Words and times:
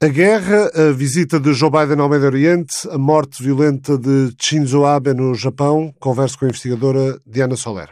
A 0.00 0.06
guerra, 0.06 0.70
a 0.76 0.92
visita 0.92 1.40
de 1.40 1.52
Joe 1.52 1.72
Biden 1.72 1.98
ao 1.98 2.08
Médio 2.08 2.26
Oriente, 2.26 2.88
a 2.88 2.96
morte 2.96 3.42
violenta 3.42 3.98
de 3.98 4.32
Shinzo 4.40 4.84
Abe 4.84 5.12
no 5.12 5.34
Japão. 5.34 5.92
Converso 5.98 6.38
com 6.38 6.44
a 6.44 6.48
investigadora 6.48 7.20
Diana 7.26 7.56
Soler. 7.56 7.88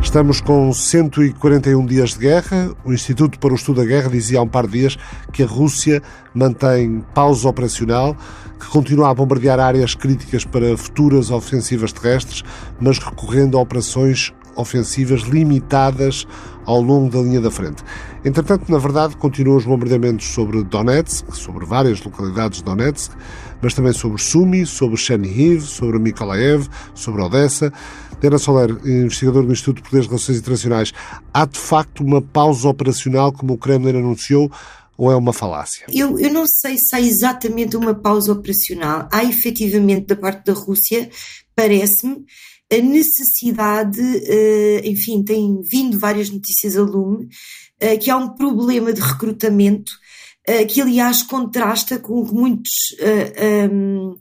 Estamos 0.00 0.40
com 0.40 0.72
141 0.72 1.84
dias 1.86 2.10
de 2.10 2.20
guerra. 2.20 2.70
O 2.84 2.92
Instituto 2.92 3.36
para 3.40 3.50
o 3.50 3.56
Estudo 3.56 3.80
da 3.80 3.84
Guerra 3.84 4.10
dizia 4.10 4.38
há 4.38 4.42
um 4.42 4.48
par 4.48 4.68
de 4.68 4.78
dias 4.78 4.96
que 5.32 5.42
a 5.42 5.46
Rússia 5.46 6.00
mantém 6.32 7.04
pausa 7.12 7.48
operacional, 7.48 8.16
que 8.60 8.68
continua 8.68 9.10
a 9.10 9.14
bombardear 9.14 9.58
áreas 9.58 9.96
críticas 9.96 10.44
para 10.44 10.76
futuras 10.76 11.32
ofensivas 11.32 11.92
terrestres, 11.92 12.44
mas 12.78 13.00
recorrendo 13.00 13.58
a 13.58 13.60
operações 13.60 14.32
ofensivas 14.56 15.22
limitadas 15.22 16.26
ao 16.64 16.80
longo 16.80 17.10
da 17.10 17.20
linha 17.20 17.40
da 17.40 17.50
frente. 17.50 17.82
Entretanto, 18.24 18.70
na 18.70 18.78
verdade, 18.78 19.16
continuam 19.16 19.56
os 19.56 19.64
bombardeamentos 19.64 20.26
sobre 20.26 20.62
Donetsk, 20.62 21.34
sobre 21.34 21.66
várias 21.66 22.02
localidades 22.02 22.58
de 22.58 22.64
Donetsk, 22.64 23.12
mas 23.60 23.74
também 23.74 23.92
sobre 23.92 24.20
Sumi, 24.20 24.64
sobre 24.64 24.96
Chernihiv, 24.96 25.62
sobre 25.62 25.98
Mykolaiv, 25.98 26.68
sobre 26.94 27.22
Odessa. 27.22 27.72
Diana 28.20 28.38
Soler, 28.38 28.70
investigador 28.86 29.44
do 29.44 29.52
Instituto 29.52 29.76
de 29.76 29.82
Poderes 29.82 30.06
e 30.06 30.08
Relações 30.08 30.38
Internacionais, 30.38 30.92
há 31.32 31.44
de 31.44 31.58
facto 31.58 32.02
uma 32.02 32.22
pausa 32.22 32.68
operacional, 32.68 33.30
como 33.30 33.52
o 33.52 33.58
Kremlin 33.58 33.98
anunciou, 33.98 34.50
ou 34.96 35.10
é 35.10 35.16
uma 35.16 35.32
falácia? 35.32 35.86
Eu, 35.92 36.18
eu 36.18 36.32
não 36.32 36.46
sei 36.46 36.78
se 36.78 36.94
há 36.94 37.00
exatamente 37.00 37.76
uma 37.76 37.94
pausa 37.94 38.32
operacional. 38.32 39.08
Há 39.12 39.24
efetivamente, 39.24 40.06
da 40.06 40.16
parte 40.16 40.46
da 40.46 40.52
Rússia, 40.52 41.10
parece-me, 41.54 42.24
a 42.74 42.82
necessidade, 42.82 44.00
eh, 44.00 44.82
enfim, 44.84 45.22
tem 45.22 45.60
vindo 45.62 45.98
várias 45.98 46.30
notícias 46.30 46.76
a 46.76 46.82
lume, 46.82 47.28
eh, 47.80 47.96
que 47.96 48.10
há 48.10 48.16
um 48.16 48.34
problema 48.34 48.92
de 48.92 49.00
recrutamento 49.00 49.92
eh, 50.46 50.64
que, 50.64 50.80
aliás, 50.80 51.22
contrasta 51.22 51.98
com 51.98 52.20
o 52.20 52.26
que 52.26 52.34
muitos. 52.34 52.72
Um, 53.70 54.10
o 54.10 54.18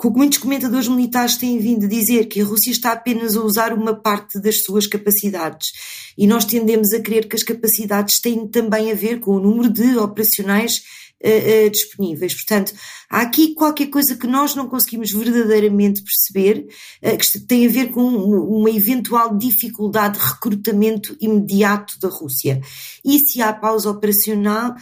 que 0.00 0.08
muitos 0.08 0.38
comentadores 0.38 0.88
militares 0.88 1.36
têm 1.36 1.58
vindo 1.58 1.84
a 1.84 1.88
dizer, 1.88 2.24
que 2.24 2.40
a 2.40 2.44
Rússia 2.44 2.70
está 2.70 2.92
apenas 2.92 3.36
a 3.36 3.42
usar 3.42 3.74
uma 3.74 3.94
parte 3.94 4.40
das 4.40 4.64
suas 4.64 4.86
capacidades. 4.86 5.72
E 6.16 6.26
nós 6.26 6.46
tendemos 6.46 6.92
a 6.94 7.00
crer 7.00 7.28
que 7.28 7.36
as 7.36 7.42
capacidades 7.42 8.18
têm 8.18 8.48
também 8.48 8.90
a 8.90 8.94
ver 8.94 9.20
com 9.20 9.32
o 9.32 9.40
número 9.40 9.68
de 9.68 9.98
operacionais 9.98 10.82
uh, 11.22 11.66
uh, 11.66 11.70
disponíveis. 11.70 12.32
Portanto, 12.32 12.72
há 13.10 13.20
aqui 13.20 13.54
qualquer 13.54 13.88
coisa 13.88 14.16
que 14.16 14.26
nós 14.26 14.54
não 14.54 14.68
conseguimos 14.68 15.10
verdadeiramente 15.12 16.02
perceber, 16.02 16.66
uh, 17.02 17.18
que 17.18 17.40
tem 17.40 17.66
a 17.66 17.70
ver 17.70 17.90
com 17.90 18.02
uma 18.02 18.70
eventual 18.70 19.36
dificuldade 19.36 20.18
de 20.18 20.24
recrutamento 20.24 21.14
imediato 21.20 22.00
da 22.00 22.08
Rússia. 22.08 22.58
E 23.04 23.18
se 23.18 23.42
há 23.42 23.52
pausa 23.52 23.90
operacional, 23.90 24.74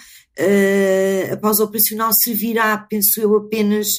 a 1.33 1.37
pausa 1.39 1.65
operacional 1.65 2.13
servirá, 2.13 2.79
penso 2.79 3.21
eu, 3.21 3.37
apenas 3.37 3.99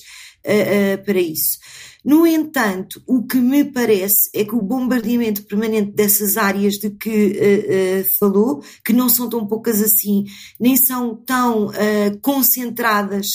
para 1.06 1.20
isso. 1.20 1.60
No 2.04 2.26
entanto, 2.26 3.04
o 3.06 3.28
que 3.28 3.38
me 3.38 3.66
parece 3.66 4.30
é 4.34 4.46
que 4.46 4.56
o 4.56 4.62
bombardeamento 4.62 5.44
permanente 5.44 5.92
dessas 5.92 6.38
áreas 6.38 6.76
de 6.76 6.92
que 6.92 7.10
uh, 7.10 8.02
uh, 8.02 8.18
falou, 8.18 8.64
que 8.86 8.94
não 8.94 9.10
são 9.10 9.30
tão 9.30 9.46
poucas 9.46 9.82
assim, 9.82 10.24
nem 10.58 10.78
são 10.78 11.14
tão 11.16 11.68
uh, 11.68 12.20
concentradas 12.22 13.28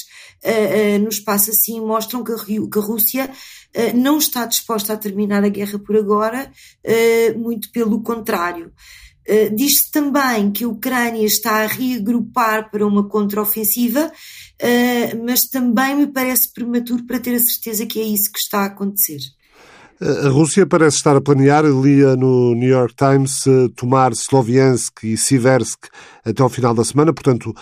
no 1.00 1.08
espaço 1.08 1.50
assim, 1.50 1.80
mostram 1.80 2.22
que 2.22 2.30
a, 2.30 2.36
que 2.36 2.78
a 2.78 2.82
Rússia 2.82 3.30
não 3.94 4.18
está 4.18 4.44
disposta 4.44 4.92
a 4.92 4.96
terminar 4.96 5.42
a 5.42 5.48
guerra 5.48 5.78
por 5.78 5.96
agora, 5.96 6.52
muito 7.34 7.72
pelo 7.72 8.02
contrário. 8.02 8.70
Uh, 9.26 9.54
Diz-se 9.56 9.90
também 9.90 10.52
que 10.52 10.64
a 10.64 10.68
Ucrânia 10.68 11.24
está 11.24 11.62
a 11.62 11.66
reagrupar 11.66 12.70
para 12.70 12.86
uma 12.86 13.08
contraofensiva, 13.08 14.12
uh, 14.62 15.24
mas 15.24 15.46
também 15.46 15.96
me 15.96 16.06
parece 16.06 16.52
prematuro 16.52 17.04
para 17.04 17.20
ter 17.20 17.34
a 17.34 17.40
certeza 17.40 17.86
que 17.86 18.00
é 18.00 18.04
isso 18.04 18.30
que 18.32 18.38
está 18.38 18.60
a 18.60 18.66
acontecer. 18.66 19.20
A 20.00 20.28
Rússia 20.28 20.66
parece 20.66 20.96
estar 20.96 21.16
a 21.16 21.20
planear, 21.20 21.64
lia 21.64 22.16
no 22.16 22.54
New 22.54 22.68
York 22.68 22.94
Times, 22.96 23.46
eh, 23.46 23.68
tomar 23.76 24.12
Sloviansk 24.12 25.04
e 25.04 25.16
Siversk 25.16 25.86
até 26.24 26.42
ao 26.42 26.48
final 26.48 26.74
da 26.74 26.84
semana. 26.84 27.12
Portanto, 27.12 27.54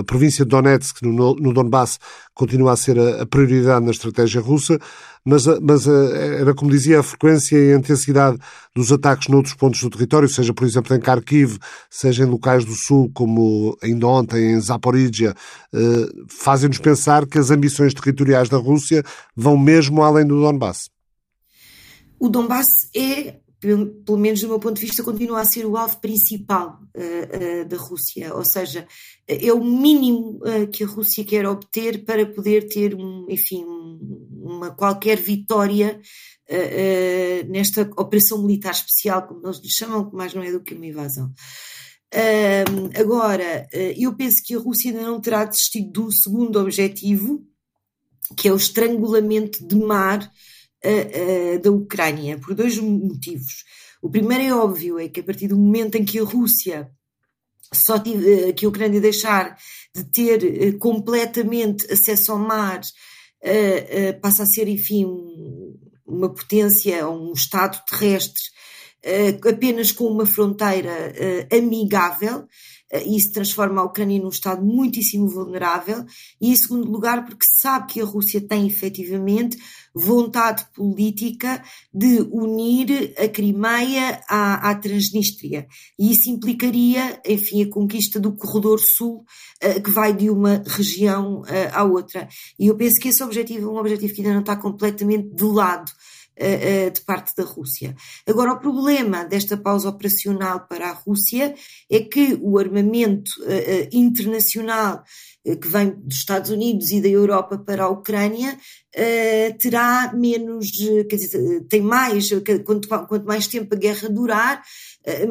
a 0.00 0.04
província 0.04 0.44
de 0.44 0.50
Donetsk, 0.50 1.02
no 1.02 1.52
Donbass, 1.52 1.98
continua 2.32 2.72
a 2.72 2.76
ser 2.76 2.98
a 2.98 3.26
prioridade 3.26 3.84
na 3.84 3.90
estratégia 3.90 4.40
russa 4.40 4.78
mas, 5.26 5.44
mas 5.60 5.88
era 5.88 6.54
como 6.54 6.70
dizia, 6.70 7.00
a 7.00 7.02
frequência 7.02 7.56
e 7.56 7.72
a 7.72 7.76
intensidade 7.76 8.38
dos 8.74 8.92
ataques 8.92 9.26
noutros 9.26 9.54
pontos 9.54 9.82
do 9.82 9.90
território, 9.90 10.28
seja, 10.28 10.54
por 10.54 10.64
exemplo, 10.64 10.94
em 10.94 11.00
Kharkiv, 11.00 11.58
seja 11.90 12.22
em 12.22 12.26
locais 12.26 12.64
do 12.64 12.74
sul, 12.74 13.10
como 13.12 13.76
ainda 13.82 14.06
ontem 14.06 14.52
em 14.52 14.60
Zaporizhia, 14.60 15.34
eh, 15.74 16.06
fazem-nos 16.28 16.78
pensar 16.78 17.26
que 17.26 17.38
as 17.38 17.50
ambições 17.50 17.92
territoriais 17.92 18.48
da 18.48 18.56
Rússia 18.56 19.02
vão 19.34 19.56
mesmo 19.56 20.02
além 20.02 20.24
do 20.24 20.40
Donbass. 20.40 20.88
O 22.18 22.28
Donbass 22.28 22.88
é 22.94 23.40
pelo, 23.58 23.86
pelo, 23.86 24.18
menos 24.18 24.40
do 24.40 24.48
meu 24.48 24.60
ponto 24.60 24.78
de 24.78 24.86
vista, 24.86 25.02
continua 25.02 25.40
a 25.40 25.44
ser 25.44 25.66
o 25.66 25.76
alvo 25.76 25.98
principal 26.00 26.78
uh, 26.94 27.62
uh, 27.62 27.68
da 27.68 27.76
Rússia. 27.76 28.34
Ou 28.34 28.44
seja, 28.44 28.86
é 29.26 29.52
o 29.52 29.64
mínimo 29.64 30.40
uh, 30.42 30.68
que 30.70 30.84
a 30.84 30.86
Rússia 30.86 31.24
quer 31.24 31.46
obter 31.46 32.04
para 32.04 32.26
poder 32.26 32.68
ter, 32.68 32.94
um, 32.94 33.26
enfim, 33.28 33.64
uma 34.46 34.70
qualquer 34.70 35.18
vitória 35.18 36.00
nesta 37.48 37.82
operação 37.96 38.42
militar 38.42 38.72
especial, 38.72 39.26
como 39.26 39.46
eles 39.46 39.58
lhe 39.58 39.70
chamam, 39.70 40.08
que 40.08 40.16
mais 40.16 40.32
não 40.32 40.42
é 40.42 40.52
do 40.52 40.62
que 40.62 40.74
uma 40.74 40.86
invasão. 40.86 41.32
agora, 42.98 43.68
eu 43.96 44.14
penso 44.14 44.36
que 44.44 44.54
a 44.54 44.58
Rússia 44.58 44.90
ainda 44.90 45.02
não 45.02 45.20
terá 45.20 45.44
desistido 45.44 46.04
do 46.04 46.12
segundo 46.12 46.60
objetivo, 46.60 47.44
que 48.36 48.48
é 48.48 48.52
o 48.52 48.56
estrangulamento 48.56 49.66
de 49.66 49.76
mar 49.76 50.20
uh, 50.84 51.58
da 51.60 51.70
Ucrânia, 51.70 52.38
por 52.38 52.54
dois 52.54 52.78
motivos. 52.78 53.64
O 54.02 54.10
primeiro 54.10 54.44
é 54.44 54.54
óbvio, 54.54 54.98
é 54.98 55.08
que 55.08 55.20
a 55.20 55.24
partir 55.24 55.48
do 55.48 55.56
momento 55.56 55.96
em 55.96 56.04
que 56.04 56.18
a 56.18 56.24
Rússia 56.24 56.90
só 57.72 57.98
tive, 57.98 58.52
que 58.52 58.64
a 58.64 58.68
Ucrânia 58.68 59.00
deixar 59.00 59.56
de 59.94 60.04
ter 60.04 60.78
completamente 60.78 61.90
acesso 61.92 62.32
ao 62.32 62.38
mar, 62.38 62.80
passa 64.20 64.42
a 64.42 64.46
ser, 64.46 64.68
enfim, 64.68 65.06
uma 66.06 66.32
potência, 66.32 67.08
um 67.08 67.32
Estado 67.32 67.82
terrestre 67.86 68.42
apenas 69.48 69.92
com 69.92 70.04
uma 70.06 70.26
fronteira 70.26 71.14
amigável, 71.52 72.44
e 73.04 73.16
isso 73.16 73.32
transforma 73.32 73.80
a 73.80 73.84
Ucrânia 73.84 74.20
num 74.20 74.28
Estado 74.28 74.64
muitíssimo 74.64 75.28
vulnerável, 75.28 76.04
e 76.40 76.50
em 76.50 76.56
segundo 76.56 76.90
lugar, 76.90 77.24
porque 77.24 77.44
sabe 77.60 77.92
que 77.92 78.00
a 78.00 78.04
Rússia 78.04 78.40
tem 78.40 78.66
efetivamente 78.66 79.56
vontade 79.96 80.66
política 80.74 81.62
de 81.92 82.20
unir 82.30 83.14
a 83.18 83.26
Crimeia 83.28 84.20
à, 84.28 84.70
à 84.70 84.74
Transnistria. 84.74 85.66
E 85.98 86.12
isso 86.12 86.28
implicaria, 86.28 87.18
enfim, 87.26 87.62
a 87.62 87.70
conquista 87.70 88.20
do 88.20 88.32
corredor 88.32 88.78
sul, 88.78 89.24
uh, 89.64 89.82
que 89.82 89.90
vai 89.90 90.12
de 90.12 90.28
uma 90.28 90.62
região 90.66 91.40
uh, 91.40 91.46
à 91.72 91.82
outra. 91.82 92.28
E 92.58 92.66
eu 92.66 92.76
penso 92.76 93.00
que 93.00 93.08
esse 93.08 93.24
objetivo 93.24 93.68
é 93.68 93.72
um 93.72 93.78
objetivo 93.78 94.12
que 94.12 94.20
ainda 94.20 94.34
não 94.34 94.40
está 94.40 94.54
completamente 94.54 95.34
de 95.34 95.44
lado 95.44 95.90
de 96.92 97.00
parte 97.00 97.34
da 97.34 97.44
Rússia. 97.44 97.96
Agora, 98.26 98.52
o 98.52 98.60
problema 98.60 99.24
desta 99.24 99.56
pausa 99.56 99.88
operacional 99.88 100.66
para 100.68 100.90
a 100.90 100.92
Rússia 100.92 101.54
é 101.90 102.00
que 102.00 102.38
o 102.42 102.58
armamento 102.58 103.30
internacional 103.90 105.02
que 105.42 105.68
vem 105.68 105.90
dos 105.90 106.18
Estados 106.18 106.50
Unidos 106.50 106.90
e 106.90 107.00
da 107.00 107.08
Europa 107.08 107.56
para 107.56 107.84
a 107.84 107.88
Ucrânia 107.88 108.58
terá 109.58 110.12
menos, 110.14 110.70
quer 111.08 111.16
dizer, 111.16 111.64
tem 111.68 111.80
mais, 111.80 112.28
quanto, 112.64 112.88
quanto 112.88 113.24
mais 113.24 113.46
tempo 113.46 113.74
a 113.74 113.78
guerra 113.78 114.08
durar, 114.08 114.62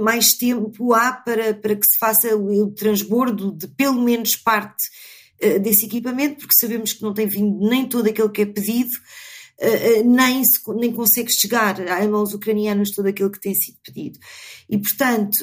mais 0.01 0.33
tempo 0.33 0.93
há 0.93 1.11
para, 1.11 1.53
para 1.53 1.75
que 1.75 1.85
se 1.85 1.97
faça 1.99 2.35
o, 2.35 2.63
o 2.63 2.71
transbordo 2.71 3.51
de 3.51 3.67
pelo 3.67 4.01
menos 4.01 4.35
parte 4.35 4.83
desse 5.61 5.85
equipamento, 5.85 6.39
porque 6.39 6.57
sabemos 6.57 6.93
que 6.93 7.03
não 7.03 7.13
tem 7.13 7.27
vindo 7.27 7.67
nem 7.69 7.85
todo 7.87 8.07
aquele 8.07 8.29
que 8.29 8.41
é 8.41 8.45
pedido, 8.45 8.91
nem, 10.05 10.43
se, 10.43 10.59
nem 10.75 10.91
consegue 10.91 11.31
chegar 11.31 11.79
a 11.81 12.07
mãos 12.07 12.33
ucranianas 12.33 12.91
todo 12.91 13.07
aquilo 13.07 13.31
que 13.31 13.39
tem 13.39 13.53
sido 13.53 13.77
pedido. 13.83 14.19
E, 14.69 14.77
portanto, 14.77 15.37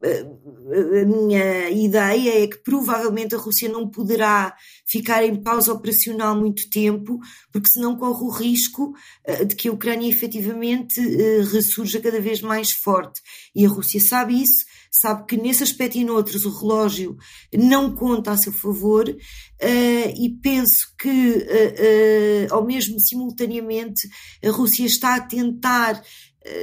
a 0.00 1.04
minha 1.04 1.70
ideia 1.70 2.44
é 2.44 2.46
que 2.46 2.58
provavelmente 2.58 3.34
a 3.34 3.38
Rússia 3.38 3.68
não 3.68 3.88
poderá 3.88 4.54
ficar 4.86 5.24
em 5.24 5.34
pausa 5.42 5.72
operacional 5.72 6.36
muito 6.36 6.70
tempo, 6.70 7.18
porque 7.52 7.68
senão 7.68 7.96
corre 7.96 8.22
o 8.22 8.30
risco 8.30 8.94
eh, 9.24 9.44
de 9.44 9.56
que 9.56 9.68
a 9.68 9.72
Ucrânia 9.72 10.08
efetivamente 10.08 11.00
eh, 11.00 11.42
ressurja 11.42 12.00
cada 12.00 12.20
vez 12.20 12.40
mais 12.40 12.70
forte. 12.70 13.20
E 13.54 13.66
a 13.66 13.68
Rússia 13.68 14.00
sabe 14.00 14.40
isso, 14.40 14.64
sabe 14.90 15.26
que 15.26 15.36
nesse 15.36 15.62
aspecto 15.62 15.98
e 15.98 16.04
noutros 16.04 16.44
o 16.44 16.58
relógio 16.60 17.16
não 17.52 17.94
conta 17.94 18.32
a 18.32 18.36
seu 18.36 18.52
favor, 18.52 19.08
uh, 19.08 20.22
e 20.24 20.38
penso 20.42 20.94
que, 20.98 21.08
uh, 21.08 22.50
uh, 22.50 22.54
ao 22.54 22.64
mesmo 22.64 22.98
simultaneamente, 23.00 24.08
a 24.44 24.50
Rússia 24.50 24.86
está 24.86 25.16
a 25.16 25.20
tentar 25.20 26.02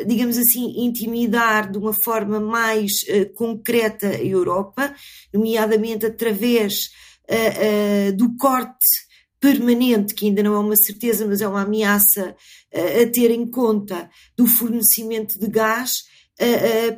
digamos 0.08 0.36
assim, 0.36 0.84
intimidar 0.84 1.70
de 1.70 1.78
uma 1.78 1.94
forma 1.94 2.40
mais 2.40 3.06
concreta 3.36 4.08
a 4.08 4.24
Europa, 4.24 4.96
nomeadamente 5.32 6.08
através 6.08 6.90
do 8.18 8.36
corte 8.36 8.88
permanente, 9.40 10.16
que 10.16 10.26
ainda 10.26 10.42
não 10.42 10.56
é 10.56 10.60
uma 10.60 10.76
certeza, 10.76 11.28
mas 11.28 11.40
é 11.40 11.48
uma 11.48 11.62
ameaça 11.62 12.36
a 12.74 13.12
ter 13.12 13.30
em 13.30 13.46
conta 13.46 14.10
do 14.36 14.48
fornecimento 14.48 15.38
de 15.38 15.48
gás 15.48 16.06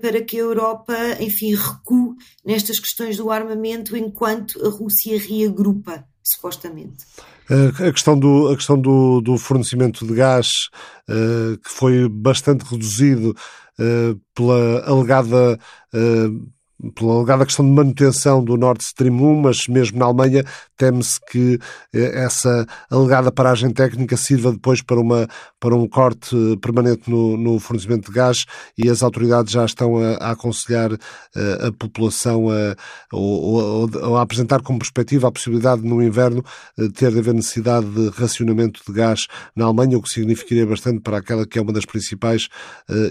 para 0.01 0.21
que 0.21 0.37
a 0.37 0.41
Europa, 0.41 0.95
enfim, 1.19 1.53
recue 1.55 2.15
nestas 2.45 2.79
questões 2.79 3.17
do 3.17 3.29
armamento 3.31 3.95
enquanto 3.95 4.65
a 4.65 4.69
Rússia 4.69 5.19
reagrupa, 5.19 6.03
supostamente. 6.23 7.05
A 7.49 7.91
questão 7.93 8.19
do, 8.19 8.49
a 8.49 8.55
questão 8.55 8.79
do, 8.79 9.21
do 9.21 9.37
fornecimento 9.37 10.05
de 10.05 10.13
gás, 10.13 10.69
uh, 11.09 11.57
que 11.59 11.69
foi 11.69 12.09
bastante 12.09 12.63
reduzido 12.65 13.35
uh, 13.79 14.19
pela 14.35 14.85
alegada 14.85 15.57
uh, 15.93 16.47
pela 16.93 17.15
alegada 17.15 17.45
questão 17.45 17.65
de 17.65 17.71
manutenção 17.71 18.43
do 18.43 18.55
Nord 18.55 18.83
Stream 18.83 19.15
1, 19.15 19.41
mas 19.41 19.67
mesmo 19.67 19.97
na 19.97 20.05
Alemanha 20.05 20.43
teme-se 20.77 21.19
que 21.19 21.59
eh, 21.93 22.23
essa 22.23 22.67
alegada 22.89 23.31
paragem 23.31 23.71
técnica 23.71 24.15
sirva 24.15 24.51
depois 24.51 24.81
para, 24.81 24.99
uma, 24.99 25.27
para 25.59 25.75
um 25.75 25.87
corte 25.87 26.35
permanente 26.61 27.09
no, 27.09 27.35
no 27.35 27.59
fornecimento 27.59 28.11
de 28.11 28.15
gás 28.15 28.45
e 28.77 28.87
as 28.89 29.01
autoridades 29.01 29.51
já 29.51 29.65
estão 29.65 29.97
a, 29.97 30.17
a 30.17 30.31
aconselhar 30.31 30.93
a, 30.93 30.97
eh, 31.35 31.67
a 31.67 31.71
população 31.71 32.49
a, 32.51 32.75
ou, 33.11 34.15
a 34.15 34.21
apresentar 34.21 34.61
como 34.61 34.77
perspectiva 34.77 35.27
a 35.27 35.31
possibilidade 35.31 35.81
no 35.81 36.01
inverno 36.01 36.45
eh, 36.77 36.87
ter 36.93 37.11
de 37.11 37.19
haver 37.19 37.33
necessidade 37.33 37.87
de 37.87 38.09
racionamento 38.09 38.81
de 38.87 38.93
gás 38.93 39.25
na 39.55 39.65
Alemanha, 39.65 39.97
o 39.97 40.01
que 40.01 40.09
significaria 40.09 40.65
bastante 40.65 40.99
para 40.99 41.17
aquela 41.17 41.47
que 41.47 41.57
é 41.57 41.61
uma 41.61 41.73
das 41.73 41.85
principais 41.85 42.49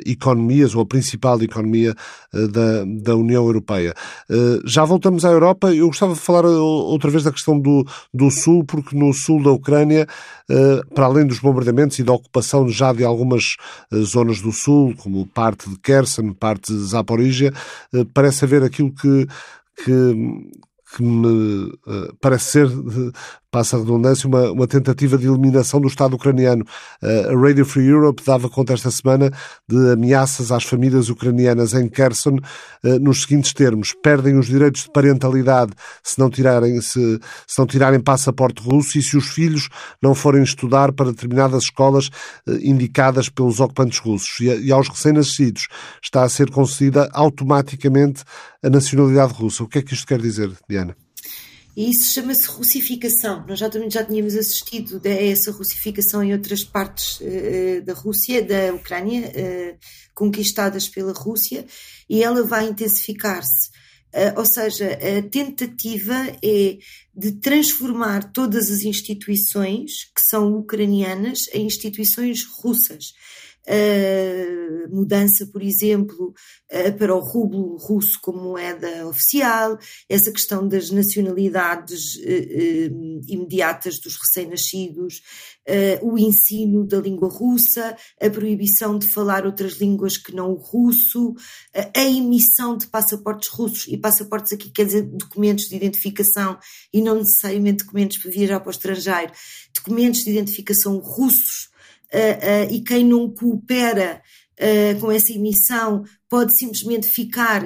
economias 0.04 0.74
ou 0.74 0.82
a 0.82 0.86
principal 0.86 1.40
economia 1.42 1.94
da, 2.32 2.84
da 2.84 3.16
União 3.16 3.44
Europeia 3.44 3.55
Europeia. 3.56 3.94
Eh, 4.30 4.60
já 4.64 4.84
voltamos 4.84 5.24
à 5.24 5.30
Europa. 5.30 5.74
Eu 5.74 5.88
gostava 5.88 6.14
de 6.14 6.20
falar 6.20 6.44
eh, 6.44 6.48
outra 6.48 7.10
vez 7.10 7.24
da 7.24 7.32
questão 7.32 7.58
do, 7.58 7.84
do 8.12 8.30
Sul, 8.30 8.64
porque 8.64 8.96
no 8.96 9.12
sul 9.12 9.42
da 9.42 9.50
Ucrânia, 9.50 10.06
eh, 10.50 10.80
para 10.94 11.06
além 11.06 11.26
dos 11.26 11.38
bombardeamentos 11.38 11.98
e 11.98 12.02
da 12.02 12.12
ocupação 12.12 12.68
já 12.68 12.92
de 12.92 13.04
algumas 13.04 13.56
zonas 13.94 14.40
do 14.40 14.52
Sul, 14.52 14.94
como 14.96 15.26
parte 15.26 15.68
de 15.68 15.78
Kherson, 15.78 16.32
parte 16.32 16.72
de 16.72 16.78
Zaporizhia, 16.84 17.52
parece 18.14 18.44
haver 18.44 18.62
aquilo 18.62 18.92
que, 18.92 19.26
que, 19.84 20.14
que 20.96 21.02
me 21.02 21.72
parece 22.20 22.44
ser 22.44 22.68
passa 23.50 23.76
a 23.76 23.80
redundância, 23.80 24.28
uma, 24.28 24.50
uma 24.50 24.66
tentativa 24.66 25.16
de 25.16 25.26
eliminação 25.26 25.80
do 25.80 25.88
Estado 25.88 26.14
ucraniano. 26.14 26.64
Uh, 27.02 27.30
a 27.30 27.40
Radio 27.40 27.64
Free 27.64 27.86
Europe 27.86 28.22
dava 28.24 28.48
conta 28.48 28.72
esta 28.72 28.90
semana 28.90 29.30
de 29.68 29.92
ameaças 29.92 30.52
às 30.52 30.64
famílias 30.64 31.08
ucranianas 31.08 31.72
em 31.74 31.88
Kherson 31.88 32.36
uh, 32.84 32.98
nos 33.00 33.22
seguintes 33.22 33.52
termos: 33.52 33.94
perdem 34.02 34.38
os 34.38 34.46
direitos 34.46 34.82
de 34.82 34.92
parentalidade 34.92 35.72
se 36.02 36.18
não 36.18 36.30
tirarem, 36.30 36.80
se, 36.80 37.20
se 37.46 37.58
não 37.58 37.66
tirarem 37.66 38.00
passaporte 38.00 38.62
russo 38.62 38.98
e 38.98 39.02
se 39.02 39.16
os 39.16 39.28
filhos 39.28 39.68
não 40.02 40.14
forem 40.14 40.42
estudar 40.42 40.92
para 40.92 41.10
determinadas 41.10 41.64
escolas 41.64 42.08
uh, 42.46 42.52
indicadas 42.62 43.28
pelos 43.28 43.60
ocupantes 43.60 43.98
russos. 43.98 44.40
E, 44.40 44.66
e 44.66 44.72
aos 44.72 44.88
recém-nascidos 44.88 45.68
está 46.02 46.22
a 46.22 46.28
ser 46.28 46.50
concedida 46.50 47.08
automaticamente 47.12 48.22
a 48.62 48.70
nacionalidade 48.70 49.32
russa. 49.32 49.64
O 49.64 49.68
que 49.68 49.78
é 49.78 49.82
que 49.82 49.94
isto 49.94 50.06
quer 50.06 50.20
dizer, 50.20 50.50
Diana? 50.68 50.96
E 51.76 51.90
isso 51.90 52.14
chama-se 52.14 52.46
russificação. 52.46 53.44
Nós 53.46 53.58
já, 53.58 53.68
já 53.90 54.02
tínhamos 54.02 54.34
assistido 54.34 54.98
a 55.04 55.08
essa 55.08 55.50
russificação 55.50 56.24
em 56.24 56.32
outras 56.32 56.64
partes 56.64 57.20
uh, 57.20 57.82
da 57.84 57.92
Rússia, 57.92 58.42
da 58.42 58.72
Ucrânia, 58.72 59.28
uh, 59.28 59.78
conquistadas 60.14 60.88
pela 60.88 61.12
Rússia, 61.12 61.66
e 62.08 62.22
ela 62.22 62.46
vai 62.46 62.66
intensificar-se. 62.66 63.68
Uh, 64.14 64.38
ou 64.38 64.46
seja, 64.46 64.88
a 65.18 65.22
tentativa 65.28 66.14
é 66.42 66.78
de 67.14 67.32
transformar 67.32 68.32
todas 68.32 68.70
as 68.70 68.80
instituições 68.80 70.04
que 70.14 70.22
são 70.30 70.56
ucranianas 70.56 71.46
em 71.52 71.66
instituições 71.66 72.44
russas 72.44 73.12
mudança, 74.90 75.46
por 75.46 75.62
exemplo, 75.62 76.34
uh, 76.72 76.98
para 76.98 77.14
o 77.14 77.20
rublo 77.20 77.76
russo 77.76 78.18
como 78.20 78.40
moeda 78.40 79.06
oficial, 79.06 79.78
essa 80.08 80.30
questão 80.32 80.66
das 80.66 80.90
nacionalidades 80.90 82.16
uh, 82.16 83.20
imediatas 83.28 83.98
dos 83.98 84.16
recém-nascidos, 84.16 85.22
o 86.00 86.16
ensino 86.16 86.86
da 86.86 87.00
língua 87.00 87.28
russa, 87.28 87.96
a 88.20 88.30
proibição 88.30 88.96
de 88.96 89.08
falar 89.08 89.44
outras 89.44 89.80
línguas 89.80 90.16
que 90.16 90.32
não 90.32 90.52
o 90.52 90.54
russo, 90.54 91.34
a 91.74 92.04
emissão 92.04 92.76
de 92.76 92.86
passaportes 92.86 93.48
russos, 93.48 93.88
e 93.88 93.96
passaportes 93.96 94.52
aqui 94.52 94.70
quer 94.70 94.86
dizer 94.86 95.02
documentos 95.02 95.68
de 95.68 95.74
identificação 95.74 96.56
e 96.92 97.02
não 97.02 97.16
necessariamente 97.16 97.84
documentos 97.84 98.18
para 98.18 98.30
viajar 98.30 98.60
para 98.60 98.68
o 98.68 98.70
estrangeiro, 98.70 99.32
documentos 99.74 100.22
de 100.22 100.30
identificação 100.30 100.98
russos 100.98 101.68
uh, 102.12 102.68
uh, 102.68 102.74
e 102.74 102.80
quem 102.82 103.04
não 103.04 103.30
coopera 103.30 104.22
uh, 104.58 105.00
com 105.00 105.10
essa 105.10 105.32
emissão 105.32 106.04
pode 106.28 106.56
simplesmente 106.56 107.06
ficar 107.06 107.62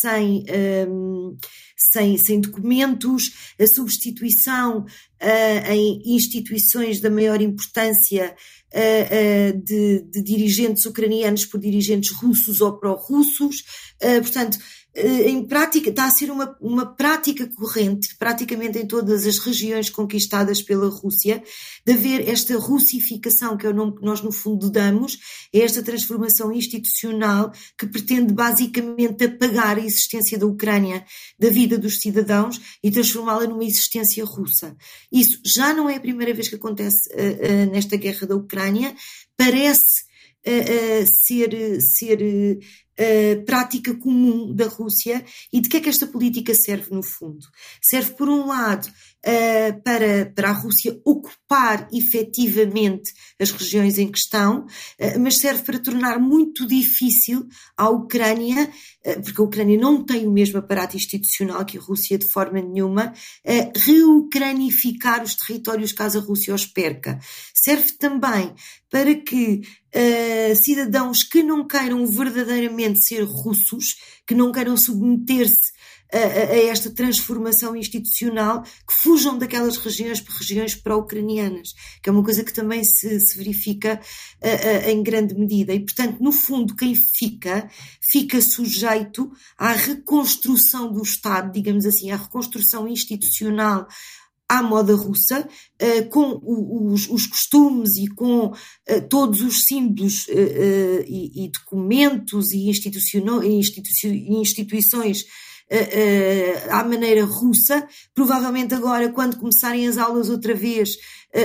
sem, 0.00 0.44
um, 0.88 1.36
sem, 1.76 2.16
sem 2.16 2.40
documentos, 2.40 3.32
a 3.58 3.66
substituição 3.66 4.86
em 5.68 6.00
instituições 6.14 7.00
da 7.00 7.10
maior 7.10 7.42
importância 7.42 8.36
de, 9.64 10.00
de, 10.02 10.22
dirigentes 10.22 10.86
ucranianos 10.86 11.44
por 11.44 11.58
dirigentes 11.58 12.12
russos 12.12 12.60
ou 12.60 12.78
pró-russos. 12.78 13.64
portanto, 13.98 14.58
em 14.94 15.44
prática, 15.46 15.88
está 15.88 16.06
a 16.06 16.10
ser 16.10 16.30
uma, 16.30 16.56
uma 16.60 16.84
prática 16.84 17.46
corrente, 17.46 18.16
praticamente 18.18 18.78
em 18.78 18.86
todas 18.86 19.24
as 19.24 19.38
regiões 19.38 19.88
conquistadas 19.88 20.60
pela 20.60 20.88
Rússia, 20.88 21.42
de 21.86 21.92
haver 21.92 22.28
esta 22.28 22.58
russificação, 22.58 23.56
que 23.56 23.66
é 23.66 23.70
o 23.70 23.74
nome 23.74 23.96
que 23.96 24.04
nós 24.04 24.20
no 24.20 24.32
fundo 24.32 24.68
damos, 24.68 25.18
é 25.52 25.60
esta 25.60 25.82
transformação 25.82 26.52
institucional 26.52 27.52
que 27.78 27.86
pretende 27.86 28.32
basicamente 28.32 29.24
apagar 29.24 29.76
a 29.78 29.84
existência 29.84 30.36
da 30.36 30.46
Ucrânia 30.46 31.04
da 31.38 31.48
vida 31.50 31.78
dos 31.78 32.00
cidadãos 32.00 32.60
e 32.82 32.90
transformá-la 32.90 33.46
numa 33.46 33.64
existência 33.64 34.24
russa. 34.24 34.76
Isso 35.12 35.40
já 35.44 35.72
não 35.72 35.88
é 35.88 35.96
a 35.96 36.00
primeira 36.00 36.34
vez 36.34 36.48
que 36.48 36.56
acontece 36.56 37.08
uh, 37.10 37.68
uh, 37.68 37.72
nesta 37.72 37.96
guerra 37.96 38.26
da 38.26 38.34
Ucrânia, 38.34 38.94
parece 39.36 40.10
ser, 41.04 41.78
ser 41.82 42.58
uh, 43.00 43.44
prática 43.44 43.94
comum 43.94 44.54
da 44.54 44.66
Rússia 44.66 45.24
e 45.52 45.60
de 45.60 45.68
que 45.68 45.78
é 45.78 45.80
que 45.80 45.88
esta 45.88 46.06
política 46.06 46.54
serve 46.54 46.94
no 46.94 47.02
fundo? 47.02 47.46
Serve, 47.82 48.12
por 48.12 48.28
um 48.28 48.46
lado, 48.46 48.88
uh, 49.26 49.82
para, 49.82 50.26
para 50.34 50.50
a 50.50 50.52
Rússia 50.52 51.00
ocupar 51.04 51.88
efetivamente 51.92 53.12
as 53.40 53.50
regiões 53.50 53.98
em 53.98 54.10
questão, 54.10 54.66
uh, 54.66 55.20
mas 55.20 55.38
serve 55.38 55.62
para 55.62 55.78
tornar 55.78 56.18
muito 56.18 56.66
difícil 56.66 57.46
à 57.76 57.88
Ucrânia, 57.88 58.70
porque 59.24 59.40
a 59.40 59.44
Ucrânia 59.44 59.78
não 59.78 60.04
tem 60.04 60.26
o 60.26 60.30
mesmo 60.30 60.58
aparato 60.58 60.94
institucional 60.94 61.64
que 61.64 61.78
a 61.78 61.80
Rússia 61.80 62.18
de 62.18 62.26
forma 62.26 62.60
nenhuma, 62.60 63.14
reucranificar 63.74 65.22
os 65.22 65.34
territórios 65.34 65.92
caso 65.92 66.18
a 66.18 66.20
Rússia 66.20 66.54
os 66.54 66.66
perca. 66.66 67.18
Serve 67.54 67.92
também 67.92 68.54
para 68.90 69.14
que 69.14 69.62
uh, 69.94 70.56
cidadãos 70.56 71.22
que 71.22 71.42
não 71.42 71.66
queiram 71.66 72.04
verdadeiramente 72.06 73.02
ser 73.02 73.22
russos, 73.22 73.96
que 74.26 74.34
não 74.34 74.50
queiram 74.50 74.76
submeter-se 74.76 75.72
a, 76.12 76.56
esta 76.68 76.90
transformação 76.90 77.76
institucional, 77.76 78.62
que 78.62 79.02
fujam 79.02 79.38
daquelas 79.38 79.76
regiões 79.76 80.20
para 80.20 80.36
regiões 80.36 80.74
pró-ucranianas, 80.74 81.68
que 82.02 82.08
é 82.08 82.12
uma 82.12 82.24
coisa 82.24 82.44
que 82.44 82.52
também 82.52 82.82
se, 82.84 83.20
se 83.20 83.36
verifica 83.36 84.00
em 84.86 85.02
grande 85.02 85.34
medida. 85.34 85.74
E, 85.74 85.80
portanto, 85.80 86.18
no 86.20 86.32
fundo, 86.32 86.74
quem 86.74 86.94
fica, 86.94 87.68
fica 88.10 88.40
sujeito 88.40 89.30
à 89.56 89.72
reconstrução 89.72 90.92
do 90.92 91.02
Estado, 91.02 91.52
digamos 91.52 91.86
assim, 91.86 92.10
à 92.10 92.16
reconstrução 92.16 92.88
institucional 92.88 93.86
à 94.50 94.62
moda 94.64 94.96
russa, 94.96 95.48
uh, 95.80 96.08
com 96.08 96.40
os, 96.92 97.08
os, 97.08 97.28
costumes 97.28 97.96
e 97.96 98.08
com 98.08 98.46
uh, 98.46 98.54
todos 99.08 99.42
os 99.42 99.62
símbolos 99.62 100.26
uh, 100.26 101.04
e, 101.06 101.44
e, 101.44 101.52
documentos 101.52 102.50
e 102.50 102.68
instituições 102.68 105.24
à 106.70 106.84
maneira 106.84 107.24
russa. 107.24 107.86
Provavelmente 108.14 108.74
agora, 108.74 109.10
quando 109.12 109.38
começarem 109.38 109.86
as 109.86 109.98
aulas 109.98 110.28
outra 110.28 110.54
vez, 110.54 110.96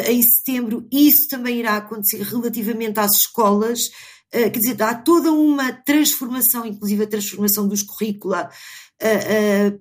em 0.07 0.21
setembro, 0.21 0.87
isso 0.91 1.27
também 1.27 1.59
irá 1.59 1.77
acontecer 1.77 2.21
relativamente 2.23 2.99
às 2.99 3.11
escolas. 3.17 3.89
quer 4.31 4.49
dizer, 4.49 4.81
há 4.81 4.95
toda 4.95 5.31
uma 5.31 5.71
transformação, 5.71 6.65
inclusive 6.65 7.03
a 7.03 7.07
transformação 7.07 7.67
dos 7.67 7.83
currícula, 7.83 8.49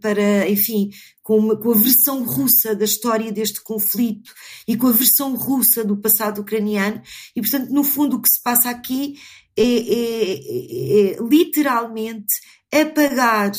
para, 0.01 0.49
enfim, 0.49 0.91
com, 1.23 1.39
uma, 1.39 1.57
com 1.57 1.73
a 1.73 1.77
versão 1.77 2.23
russa 2.25 2.75
da 2.75 2.85
história 2.85 3.33
deste 3.33 3.63
conflito 3.63 4.33
e 4.69 4.77
com 4.77 4.89
a 4.89 4.93
versão 4.93 5.35
russa 5.35 5.85
do 5.85 5.97
passado 5.97 6.43
ucraniano. 6.43 7.01
E, 7.35 7.41
portanto, 7.41 7.71
no 7.71 7.83
fundo, 7.83 8.17
o 8.17 8.21
que 8.21 8.29
se 8.29 8.43
passa 8.43 8.69
aqui 8.69 9.15
é, 9.57 9.63
é, 9.63 10.33
é, 10.35 11.13
é 11.13 11.17
literalmente 11.23 12.35
apagar 12.73 13.53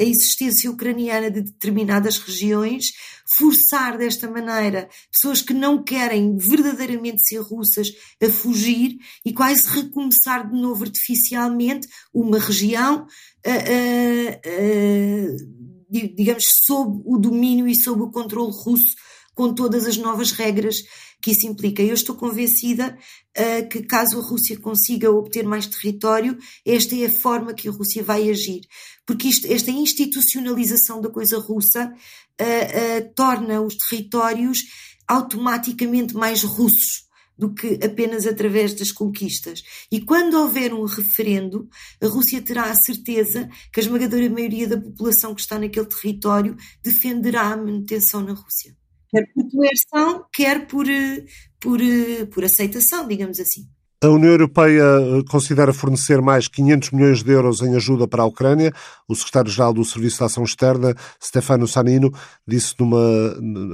a 0.00 0.02
existência 0.02 0.70
ucraniana 0.70 1.30
de 1.30 1.42
determinadas 1.42 2.18
regiões, 2.18 2.92
forçar 3.36 3.98
desta 3.98 4.28
maneira 4.30 4.88
pessoas 5.12 5.42
que 5.42 5.52
não 5.52 5.82
querem 5.82 6.36
verdadeiramente 6.38 7.22
ser 7.22 7.40
russas 7.40 7.92
a 8.22 8.28
fugir 8.30 8.98
e 9.24 9.32
quase 9.32 9.68
recomeçar 9.68 10.50
de 10.50 10.58
novo 10.58 10.84
artificialmente 10.84 11.86
uma 12.14 12.38
região, 12.38 13.06
uh, 13.46 13.50
uh, 13.50 15.36
uh, 15.36 16.14
digamos, 16.16 16.46
sob 16.64 17.02
o 17.04 17.18
domínio 17.18 17.68
e 17.68 17.74
sob 17.74 18.02
o 18.02 18.10
controle 18.10 18.52
russo, 18.52 18.96
com 19.34 19.52
todas 19.52 19.86
as 19.86 19.96
novas 19.98 20.32
regras 20.32 20.82
que 21.20 21.32
isso 21.32 21.46
implica. 21.46 21.82
Eu 21.82 21.94
estou 21.94 22.16
convencida 22.16 22.96
uh, 23.36 23.68
que, 23.68 23.82
caso 23.82 24.18
a 24.18 24.22
Rússia 24.22 24.58
consiga 24.58 25.10
obter 25.10 25.44
mais 25.44 25.66
território, 25.66 26.38
esta 26.64 26.96
é 26.96 27.06
a 27.06 27.10
forma 27.10 27.54
que 27.54 27.68
a 27.68 27.72
Rússia 27.72 28.02
vai 28.02 28.28
agir. 28.30 28.62
Porque 29.06 29.28
isto, 29.28 29.46
esta 29.46 29.70
institucionalização 29.70 31.00
da 31.00 31.10
coisa 31.10 31.38
russa 31.38 31.92
uh, 31.92 32.42
uh, 32.42 33.14
torna 33.14 33.60
os 33.60 33.76
territórios 33.76 34.60
automaticamente 35.06 36.14
mais 36.14 36.42
russos 36.42 37.08
do 37.36 37.54
que 37.54 37.80
apenas 37.82 38.26
através 38.26 38.74
das 38.74 38.92
conquistas. 38.92 39.62
E 39.90 40.02
quando 40.02 40.34
houver 40.34 40.74
um 40.74 40.84
referendo, 40.84 41.68
a 42.00 42.06
Rússia 42.06 42.40
terá 42.42 42.64
a 42.64 42.74
certeza 42.74 43.48
que 43.72 43.80
a 43.80 43.82
esmagadora 43.82 44.28
maioria 44.28 44.68
da 44.68 44.78
população 44.78 45.34
que 45.34 45.40
está 45.40 45.58
naquele 45.58 45.86
território 45.86 46.54
defenderá 46.82 47.52
a 47.52 47.56
manutenção 47.56 48.20
na 48.20 48.34
Rússia 48.34 48.79
quer 49.10 49.26
por 49.34 49.50
coerção, 49.50 50.26
quer 50.32 50.66
por, 50.66 50.88
eh, 50.88 51.24
por, 51.60 51.80
eh, 51.80 52.26
por 52.26 52.44
aceitação, 52.44 53.06
digamos 53.08 53.40
assim. 53.40 53.68
A 54.02 54.08
União 54.08 54.30
Europeia 54.30 54.82
eh, 54.82 55.22
considera 55.28 55.74
fornecer 55.74 56.22
mais 56.22 56.48
500 56.48 56.90
milhões 56.92 57.22
de 57.22 57.32
euros 57.32 57.60
em 57.60 57.76
ajuda 57.76 58.08
para 58.08 58.22
a 58.22 58.26
Ucrânia. 58.26 58.72
O 59.06 59.14
secretário-geral 59.14 59.74
do 59.74 59.84
Serviço 59.84 60.16
de 60.16 60.24
Ação 60.24 60.42
Externa, 60.42 60.94
Stefano 61.22 61.68
Sanino, 61.68 62.10
disse 62.48 62.74
numa, 62.78 62.98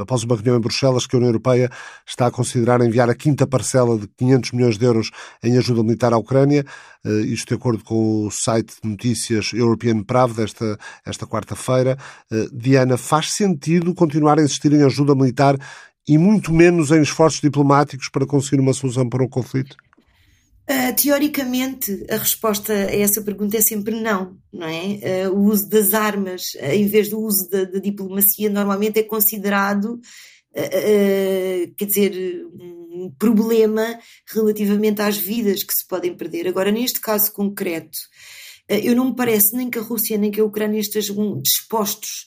após 0.02 0.24
uma 0.24 0.34
reunião 0.34 0.56
em 0.56 0.60
Bruxelas 0.60 1.06
que 1.06 1.14
a 1.14 1.18
União 1.18 1.28
Europeia 1.28 1.70
está 2.04 2.26
a 2.26 2.30
considerar 2.32 2.80
enviar 2.80 3.08
a 3.08 3.14
quinta 3.14 3.46
parcela 3.46 3.96
de 3.96 4.08
500 4.18 4.50
milhões 4.50 4.76
de 4.76 4.84
euros 4.84 5.12
em 5.44 5.56
ajuda 5.58 5.84
militar 5.84 6.12
à 6.12 6.18
Ucrânia. 6.18 6.66
Eh, 7.04 7.20
isto 7.26 7.50
de 7.50 7.54
acordo 7.54 7.84
com 7.84 8.26
o 8.26 8.30
site 8.32 8.74
de 8.82 8.90
notícias 8.90 9.52
European 9.52 10.02
Prav 10.02 10.32
desta 10.34 10.76
esta 11.06 11.24
quarta-feira. 11.24 11.96
Eh, 12.32 12.48
Diana, 12.52 12.96
faz 12.96 13.32
sentido 13.32 13.94
continuar 13.94 14.40
a 14.40 14.42
insistir 14.42 14.72
em 14.72 14.82
ajuda 14.82 15.14
militar 15.14 15.56
e 16.08 16.18
muito 16.18 16.52
menos 16.52 16.90
em 16.90 17.00
esforços 17.00 17.40
diplomáticos 17.40 18.08
para 18.08 18.26
conseguir 18.26 18.60
uma 18.60 18.72
solução 18.72 19.08
para 19.08 19.22
o 19.22 19.28
conflito? 19.28 19.76
Uh, 20.68 20.92
teoricamente, 20.96 22.04
a 22.10 22.16
resposta 22.16 22.72
a 22.72 22.96
essa 22.96 23.22
pergunta 23.22 23.56
é 23.56 23.60
sempre 23.60 24.00
não, 24.00 24.36
não 24.52 24.66
é? 24.66 25.28
Uh, 25.28 25.32
o 25.32 25.44
uso 25.44 25.68
das 25.68 25.94
armas, 25.94 26.54
uh, 26.56 26.72
em 26.72 26.88
vez 26.88 27.08
do 27.08 27.20
uso 27.20 27.48
da, 27.48 27.62
da 27.62 27.78
diplomacia, 27.78 28.50
normalmente 28.50 28.98
é 28.98 29.04
considerado, 29.04 30.00
quer 30.52 31.84
dizer, 31.84 32.46
um 32.54 33.14
problema 33.18 33.98
relativamente 34.26 35.02
às 35.02 35.16
vidas 35.16 35.62
que 35.62 35.74
se 35.74 35.86
podem 35.86 36.16
perder. 36.16 36.48
Agora, 36.48 36.72
neste 36.72 36.98
caso 36.98 37.30
concreto, 37.32 37.98
eu 38.66 38.96
não 38.96 39.10
me 39.10 39.14
parece 39.14 39.54
nem 39.54 39.68
que 39.68 39.78
a 39.78 39.82
Rússia 39.82 40.16
nem 40.16 40.30
que 40.30 40.40
a 40.40 40.44
Ucrânia 40.44 40.80
estejam 40.80 41.40
dispostos 41.42 42.26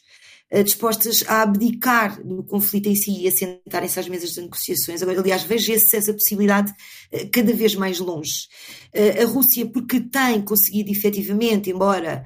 dispostas 0.64 1.24
a 1.28 1.44
abdicar 1.44 2.22
do 2.26 2.44
conflito 2.44 2.90
em 2.90 2.96
si 2.96 3.22
e 3.22 3.28
a 3.28 3.32
sentarem-se 3.32 4.00
às 4.00 4.10
mesas 4.10 4.32
de 4.32 4.42
negociações. 4.42 5.02
Agora, 5.02 5.20
aliás, 5.20 5.44
vejo 5.44 5.72
essa 5.72 6.14
possibilidade 6.14 6.74
eh, 7.12 7.26
cada 7.26 7.54
vez 7.54 7.76
mais 7.76 8.00
longe. 8.00 8.48
Eh, 8.92 9.22
a 9.22 9.26
Rússia, 9.28 9.68
porque 9.68 10.00
tem 10.00 10.42
conseguido 10.42 10.90
efetivamente, 10.92 11.70
embora 11.70 12.24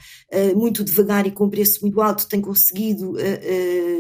muito 0.55 0.83
devagar 0.83 1.27
e 1.27 1.31
com 1.31 1.49
preço 1.49 1.79
muito 1.81 2.01
alto, 2.01 2.27
tem 2.27 2.39
conseguido 2.41 3.13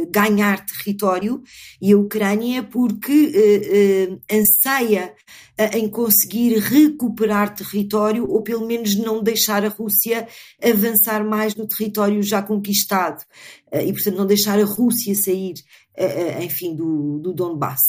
ganhar 0.09 0.65
território, 0.65 1.41
e 1.81 1.91
a 1.91 1.97
Ucrânia, 1.97 2.63
porque 2.63 4.19
anseia 4.31 5.13
em 5.57 5.87
conseguir 5.87 6.57
recuperar 6.57 7.53
território 7.53 8.27
ou 8.29 8.41
pelo 8.41 8.65
menos 8.65 8.95
não 8.95 9.21
deixar 9.21 9.63
a 9.63 9.69
Rússia 9.69 10.27
avançar 10.61 11.23
mais 11.23 11.55
no 11.55 11.67
território 11.67 12.23
já 12.23 12.41
conquistado 12.41 13.23
e, 13.71 13.93
portanto, 13.93 14.17
não 14.17 14.25
deixar 14.25 14.59
a 14.59 14.65
Rússia 14.65 15.13
sair, 15.13 15.53
enfim, 16.41 16.75
do, 16.75 17.19
do 17.19 17.33
Donbass. 17.33 17.81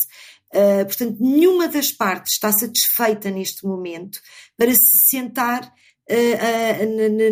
Portanto, 0.86 1.16
nenhuma 1.20 1.66
das 1.66 1.90
partes 1.90 2.34
está 2.34 2.52
satisfeita 2.52 3.30
neste 3.30 3.66
momento 3.66 4.20
para 4.56 4.74
se 4.74 5.08
sentar 5.08 5.72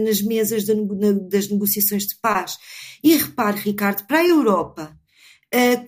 nas 0.04 0.22
mesas 0.22 0.64
das 1.28 1.48
negociações 1.48 2.04
de 2.04 2.16
paz. 2.20 2.56
E 3.04 3.16
repare, 3.16 3.60
Ricardo, 3.60 4.06
para 4.06 4.20
a 4.20 4.26
Europa, 4.26 4.96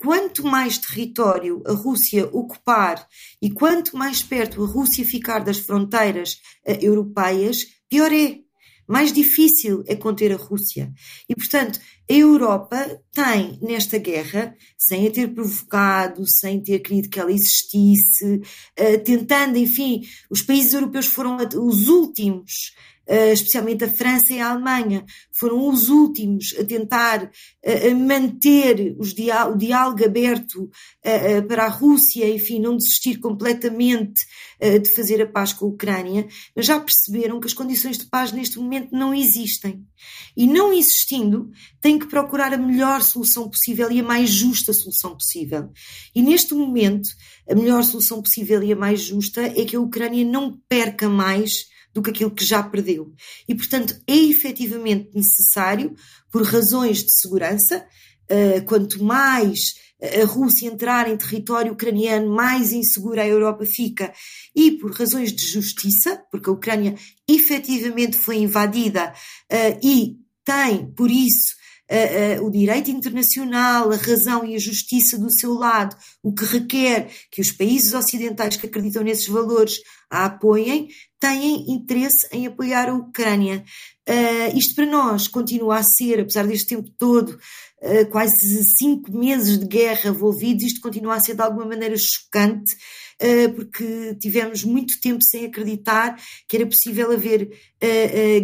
quanto 0.00 0.44
mais 0.44 0.78
território 0.78 1.62
a 1.66 1.72
Rússia 1.72 2.28
ocupar 2.32 3.06
e 3.40 3.50
quanto 3.50 3.96
mais 3.96 4.22
perto 4.22 4.62
a 4.62 4.66
Rússia 4.66 5.04
ficar 5.04 5.38
das 5.40 5.58
fronteiras 5.58 6.38
europeias, 6.80 7.64
pior 7.88 8.12
é 8.12 8.44
mais 8.86 9.12
difícil 9.12 9.82
é 9.86 9.96
conter 9.96 10.32
a 10.32 10.36
Rússia. 10.36 10.92
E, 11.28 11.34
portanto, 11.34 11.80
a 12.08 12.12
Europa 12.12 13.00
tem, 13.12 13.58
nesta 13.62 13.98
guerra, 13.98 14.54
sem 14.76 15.06
a 15.06 15.10
ter 15.10 15.28
provocado, 15.28 16.26
sem 16.26 16.62
ter 16.62 16.80
querido 16.80 17.08
que 17.08 17.18
ela 17.18 17.32
existisse, 17.32 18.42
uh, 18.78 19.04
tentando, 19.04 19.56
enfim, 19.56 20.02
os 20.30 20.42
países 20.42 20.74
europeus 20.74 21.06
foram 21.06 21.36
os 21.36 21.88
últimos 21.88 22.74
eh, 22.74 22.93
especialmente 23.06 23.84
a 23.84 23.88
França 23.90 24.32
e 24.32 24.40
a 24.40 24.50
Alemanha, 24.50 25.04
foram 25.32 25.68
os 25.68 25.88
últimos 25.88 26.54
a 26.58 26.64
tentar 26.64 27.30
eh, 27.62 27.92
manter 27.94 28.96
o 28.98 29.56
diálogo 29.56 30.04
aberto 30.04 30.70
eh, 31.02 31.42
para 31.42 31.64
a 31.64 31.68
Rússia, 31.68 32.28
enfim, 32.28 32.60
não 32.60 32.76
desistir 32.76 33.18
completamente 33.18 34.22
de 34.82 34.88
fazer 34.94 35.20
a 35.20 35.26
paz 35.26 35.52
com 35.52 35.66
a 35.66 35.68
Ucrânia, 35.68 36.26
mas 36.56 36.64
já 36.64 36.80
perceberam 36.80 37.38
que 37.38 37.46
as 37.46 37.52
condições 37.52 37.98
de 37.98 38.06
paz 38.06 38.32
neste 38.32 38.58
momento 38.58 38.88
não 38.92 39.12
existem. 39.12 39.84
E 40.36 40.46
não 40.46 40.72
existindo, 40.72 41.50
têm 41.80 41.98
que 41.98 42.06
procurar 42.06 42.52
a 42.52 42.56
melhor 42.58 43.02
solução 43.02 43.48
possível 43.48 43.90
e 43.90 44.00
a 44.00 44.02
mais 44.02 44.30
justa 44.30 44.72
solução 44.72 45.14
possível. 45.14 45.70
E 46.14 46.22
neste 46.22 46.54
momento, 46.54 47.08
a 47.48 47.54
melhor 47.54 47.82
solução 47.84 48.22
possível 48.22 48.62
e 48.62 48.72
a 48.72 48.76
mais 48.76 49.02
justa 49.02 49.42
é 49.42 49.64
que 49.64 49.76
a 49.76 49.80
Ucrânia 49.80 50.24
não 50.24 50.58
perca 50.68 51.08
mais 51.08 51.66
do 51.94 52.02
que 52.02 52.10
aquilo 52.10 52.30
que 52.30 52.44
já 52.44 52.62
perdeu. 52.62 53.12
E, 53.48 53.54
portanto, 53.54 53.94
é 54.06 54.16
efetivamente 54.16 55.10
necessário, 55.14 55.94
por 56.30 56.42
razões 56.42 57.04
de 57.04 57.12
segurança, 57.12 57.86
uh, 58.30 58.64
quanto 58.66 59.02
mais 59.02 59.60
a 60.02 60.26
Rússia 60.26 60.66
entrar 60.68 61.08
em 61.08 61.16
território 61.16 61.72
ucraniano, 61.72 62.34
mais 62.34 62.72
insegura 62.72 63.22
a 63.22 63.26
Europa 63.26 63.64
fica, 63.64 64.12
e 64.54 64.72
por 64.72 64.92
razões 64.92 65.32
de 65.32 65.46
justiça, 65.46 66.22
porque 66.30 66.50
a 66.50 66.52
Ucrânia 66.52 66.94
efetivamente 67.28 68.16
foi 68.16 68.36
invadida 68.38 69.14
uh, 69.50 69.80
e 69.82 70.16
tem, 70.44 70.86
por 70.92 71.10
isso, 71.10 71.54
o 72.42 72.50
direito 72.50 72.90
internacional, 72.90 73.92
a 73.92 73.96
razão 73.96 74.44
e 74.44 74.54
a 74.54 74.58
justiça 74.58 75.18
do 75.18 75.30
seu 75.30 75.52
lado, 75.52 75.94
o 76.22 76.32
que 76.32 76.44
requer 76.44 77.10
que 77.30 77.40
os 77.40 77.52
países 77.52 77.92
ocidentais 77.92 78.56
que 78.56 78.66
acreditam 78.66 79.02
nesses 79.02 79.28
valores 79.28 79.78
a 80.10 80.26
apoiem, 80.26 80.88
têm 81.18 81.72
interesse 81.72 82.28
em 82.30 82.46
apoiar 82.46 82.88
a 82.88 82.94
Ucrânia. 82.94 83.64
Uh, 84.08 84.56
isto 84.56 84.74
para 84.74 84.86
nós 84.86 85.26
continua 85.26 85.78
a 85.78 85.82
ser, 85.82 86.20
apesar 86.20 86.46
deste 86.46 86.68
tempo 86.68 86.88
todo, 86.98 87.30
uh, 87.30 88.10
quase 88.10 88.62
cinco 88.76 89.10
meses 89.16 89.58
de 89.58 89.66
guerra 89.66 90.10
envolvidos, 90.10 90.64
isto 90.64 90.80
continua 90.80 91.16
a 91.16 91.20
ser 91.20 91.34
de 91.34 91.42
alguma 91.42 91.66
maneira 91.66 91.96
chocante, 91.96 92.76
porque 93.56 94.16
tivemos 94.20 94.64
muito 94.64 95.00
tempo 95.00 95.22
sem 95.22 95.46
acreditar 95.46 96.16
que 96.48 96.56
era 96.56 96.66
possível 96.66 97.12
haver 97.12 97.50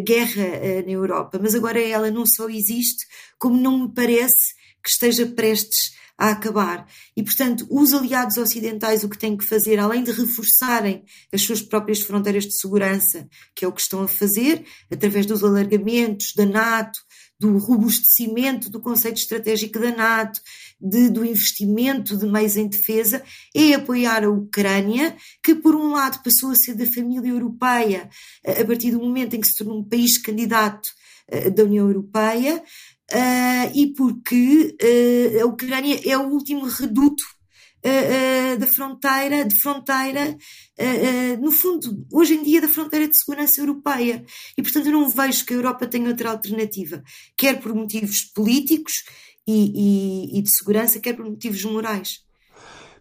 guerra 0.05 0.83
na 0.85 0.93
Europa. 0.93 1.39
Mas 1.43 1.55
agora 1.55 1.81
ela 1.81 2.11
não 2.11 2.25
só 2.27 2.49
existe, 2.49 3.07
como 3.39 3.57
não 3.57 3.87
me 3.87 3.95
parece 3.95 4.55
que 4.83 4.91
esteja 4.91 5.27
prestes 5.27 5.99
a 6.21 6.33
acabar. 6.33 6.87
E, 7.17 7.23
portanto, 7.23 7.67
os 7.71 7.95
aliados 7.95 8.37
ocidentais 8.37 9.03
o 9.03 9.09
que 9.09 9.17
têm 9.17 9.39
que 9.39 9.45
fazer, 9.45 9.79
além 9.79 10.05
de 10.05 10.13
reforçarem 10.13 11.03
as 11.33 11.41
suas 11.41 11.63
próprias 11.63 12.03
fronteiras 12.03 12.45
de 12.45 12.55
segurança, 12.61 13.27
que 13.55 13.65
é 13.65 13.69
o 13.69 13.73
que 13.73 13.81
estão 13.81 14.03
a 14.03 14.09
fazer, 14.09 14.63
através 14.93 15.25
dos 15.25 15.43
alargamentos 15.43 16.35
da 16.37 16.45
NATO, 16.45 17.01
do 17.39 17.57
robustecimento 17.57 18.69
do 18.69 18.81
conceito 18.81 19.17
estratégico 19.17 19.79
da 19.79 19.97
NATO, 19.97 20.43
de, 20.79 21.09
do 21.09 21.25
investimento 21.25 22.15
de 22.15 22.27
meios 22.27 22.55
em 22.55 22.69
defesa, 22.69 23.23
é 23.55 23.73
apoiar 23.73 24.23
a 24.23 24.29
Ucrânia, 24.29 25.17
que 25.43 25.55
por 25.55 25.75
um 25.75 25.93
lado 25.93 26.23
passou 26.23 26.51
a 26.51 26.55
ser 26.55 26.75
da 26.75 26.85
família 26.85 27.31
europeia 27.31 28.11
a 28.45 28.65
partir 28.67 28.91
do 28.91 28.99
momento 28.99 29.37
em 29.37 29.41
que 29.41 29.49
se 29.49 29.57
tornou 29.57 29.79
um 29.79 29.85
país 29.85 30.19
candidato 30.19 30.91
eh, 31.31 31.49
da 31.49 31.63
União 31.63 31.87
Europeia, 31.87 32.63
uh, 33.13 33.73
e 33.75 33.93
porque 33.95 34.77
uh, 34.83 35.43
a 35.43 35.47
Ucrânia 35.47 36.01
é 36.05 36.17
o 36.17 36.29
último 36.29 36.67
reduto 36.67 37.23
uh, 37.85 38.59
da 38.59 38.67
fronteira, 38.67 39.45
de 39.45 39.57
fronteira, 39.57 40.37
no 41.41 41.51
fundo, 41.51 42.07
hoje 42.11 42.35
em 42.35 42.43
dia, 42.43 42.61
da 42.61 42.69
fronteira 42.69 43.07
de 43.07 43.19
segurança 43.19 43.61
europeia. 43.61 44.25
E, 44.57 44.63
portanto, 44.63 44.87
eu 44.87 44.93
não 44.93 45.09
vejo 45.09 45.45
que 45.45 45.53
a 45.53 45.57
Europa 45.57 45.87
tenha 45.87 46.09
outra 46.09 46.31
alternativa, 46.31 47.03
quer 47.37 47.61
por 47.61 47.75
motivos 47.75 48.23
políticos 48.23 49.05
e, 49.47 50.33
e, 50.35 50.39
e 50.39 50.43
de 50.43 50.57
segurança, 50.57 51.01
quer 51.01 51.15
por 51.15 51.27
motivos 51.27 51.63
morais. 51.65 52.25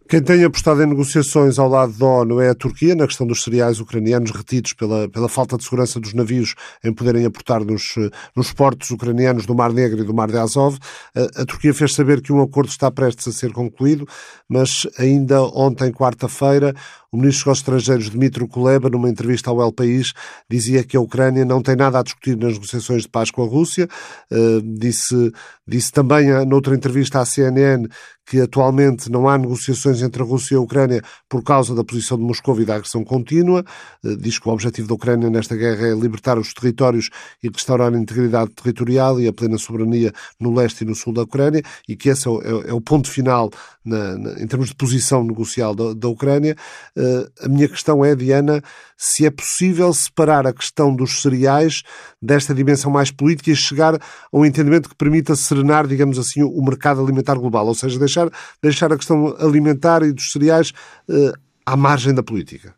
Quem 0.10 0.24
tem 0.24 0.44
apostado 0.44 0.82
em 0.82 0.88
negociações 0.88 1.60
ao 1.60 1.70
lado 1.70 1.94
da 1.94 2.04
ONU 2.04 2.42
é 2.42 2.50
a 2.50 2.56
Turquia, 2.56 2.96
na 2.96 3.06
questão 3.06 3.28
dos 3.28 3.44
cereais 3.44 3.80
ucranianos 3.80 4.32
retidos 4.32 4.74
pela, 4.74 5.08
pela 5.08 5.30
falta 5.30 5.56
de 5.56 5.64
segurança 5.64 6.00
dos 6.00 6.16
navios 6.16 6.56
em 6.84 6.92
poderem 6.92 7.28
aportar 7.28 7.64
nos, 7.64 7.94
nos 8.36 8.52
portos 8.52 8.90
ucranianos 8.90 9.46
do 9.46 9.54
Mar 9.54 9.72
Negro 9.72 10.02
e 10.02 10.04
do 10.04 10.12
Mar 10.12 10.28
de 10.28 10.38
Azov. 10.40 10.80
A, 11.16 11.44
a 11.44 11.46
Turquia 11.46 11.76
fez 11.76 11.94
saber 11.94 12.22
que 12.22 12.34
um 12.34 12.42
acordo 12.42 12.70
está 12.70 12.90
prestes 12.90 13.28
a 13.28 13.32
ser 13.32 13.52
concluído, 13.52 14.08
mas 14.50 14.88
ainda 14.98 15.44
ontem, 15.44 15.92
quarta-feira, 15.92 16.74
o 17.12 17.18
ministro 17.18 17.50
dos 17.50 17.60
Estrangeiros, 17.60 18.10
Dmitry 18.10 18.48
Kuleba, 18.48 18.90
numa 18.90 19.10
entrevista 19.10 19.50
ao 19.50 19.62
El 19.62 19.72
País, 19.72 20.14
dizia 20.50 20.84
que 20.84 20.96
a 20.96 21.02
Ucrânia 21.02 21.44
não 21.44 21.62
tem 21.62 21.76
nada 21.76 22.00
a 22.00 22.04
discutir 22.04 22.38
nas 22.38 22.54
negociações 22.54 23.04
de 23.04 23.10
paz 23.10 23.32
com 23.32 23.44
a 23.44 23.48
Rússia. 23.48 23.88
Uh, 24.32 24.62
disse, 24.62 25.32
disse 25.68 25.92
também, 25.92 26.30
eh, 26.30 26.46
noutra 26.46 26.76
entrevista 26.76 27.20
à 27.20 27.26
CNN, 27.26 27.88
que 28.26 28.40
atualmente 28.40 29.10
não 29.10 29.28
há 29.28 29.38
negociações 29.38 30.04
entre 30.04 30.22
a 30.22 30.26
Rússia 30.26 30.54
e 30.54 30.58
a 30.58 30.62
Ucrânia 30.62 31.02
por 31.28 31.44
causa 31.44 31.74
da 31.74 31.84
posição 31.84 32.16
de 32.16 32.24
Moscou 32.24 32.62
e 32.62 32.66
da 32.66 32.76
agressão 32.76 33.04
contínua. 33.04 33.66
Uh, 34.04 34.16
diz 34.16 34.38
que 34.38 34.48
o 34.48 34.52
objetivo 34.52 34.88
da 34.88 34.94
Ucrânia 34.94 35.30
nesta 35.30 35.56
guerra 35.56 35.88
é 35.88 35.96
libertar 35.96 36.38
os 36.38 36.54
territórios 36.54 37.10
e 37.42 37.50
restaurar 37.50 37.92
a 37.92 37.98
integridade 37.98 38.52
territorial 38.52 39.20
e 39.20 39.28
a 39.28 39.34
plena 39.34 39.58
soberania 39.58 40.14
no 40.40 40.54
leste 40.54 40.82
e 40.82 40.86
no 40.86 40.94
sul 40.94 41.14
da 41.14 41.24
Ucrânia 41.24 41.64
e 41.88 41.96
que 41.96 42.10
esse 42.10 42.28
é 42.28 42.32
o, 42.32 42.42
é, 42.42 42.70
é 42.70 42.74
o 42.74 42.82
ponto 42.82 43.10
final 43.10 43.50
na, 43.84 44.18
na, 44.18 44.32
em 44.40 44.46
termos 44.46 44.70
de 44.70 44.76
posição 44.76 45.24
negocial 45.24 45.74
da, 45.74 45.94
da 45.94 46.08
Ucrânia. 46.08 46.56
Uh, 47.00 47.46
a 47.46 47.48
minha 47.48 47.70
questão 47.70 48.04
é, 48.04 48.14
Diana, 48.14 48.62
se 48.98 49.26
é 49.26 49.32
possível 49.32 49.94
separar 49.94 50.46
a 50.46 50.52
questão 50.52 50.94
dos 50.94 51.22
cereais 51.22 51.82
desta 52.22 52.54
dimensão 52.54 52.92
mais 52.92 53.10
política 53.10 53.52
e 53.52 53.56
chegar 53.56 53.96
a 53.96 54.02
um 54.34 54.46
entendimento 54.46 54.90
que 54.90 54.96
permita 54.96 55.34
serenar, 55.34 55.88
digamos 55.88 56.20
assim, 56.20 56.44
o 56.44 56.62
mercado 56.62 57.02
alimentar 57.02 57.36
global, 57.36 57.68
ou 57.68 57.74
seja, 57.74 57.98
deixar, 57.98 58.30
deixar 58.62 58.92
a 58.92 58.98
questão 58.98 59.34
alimentar 59.40 60.04
e 60.04 60.12
dos 60.12 60.30
cereais 60.30 60.74
uh, 61.08 61.32
à 61.66 61.78
margem 61.78 62.14
da 62.14 62.22
política. 62.22 62.76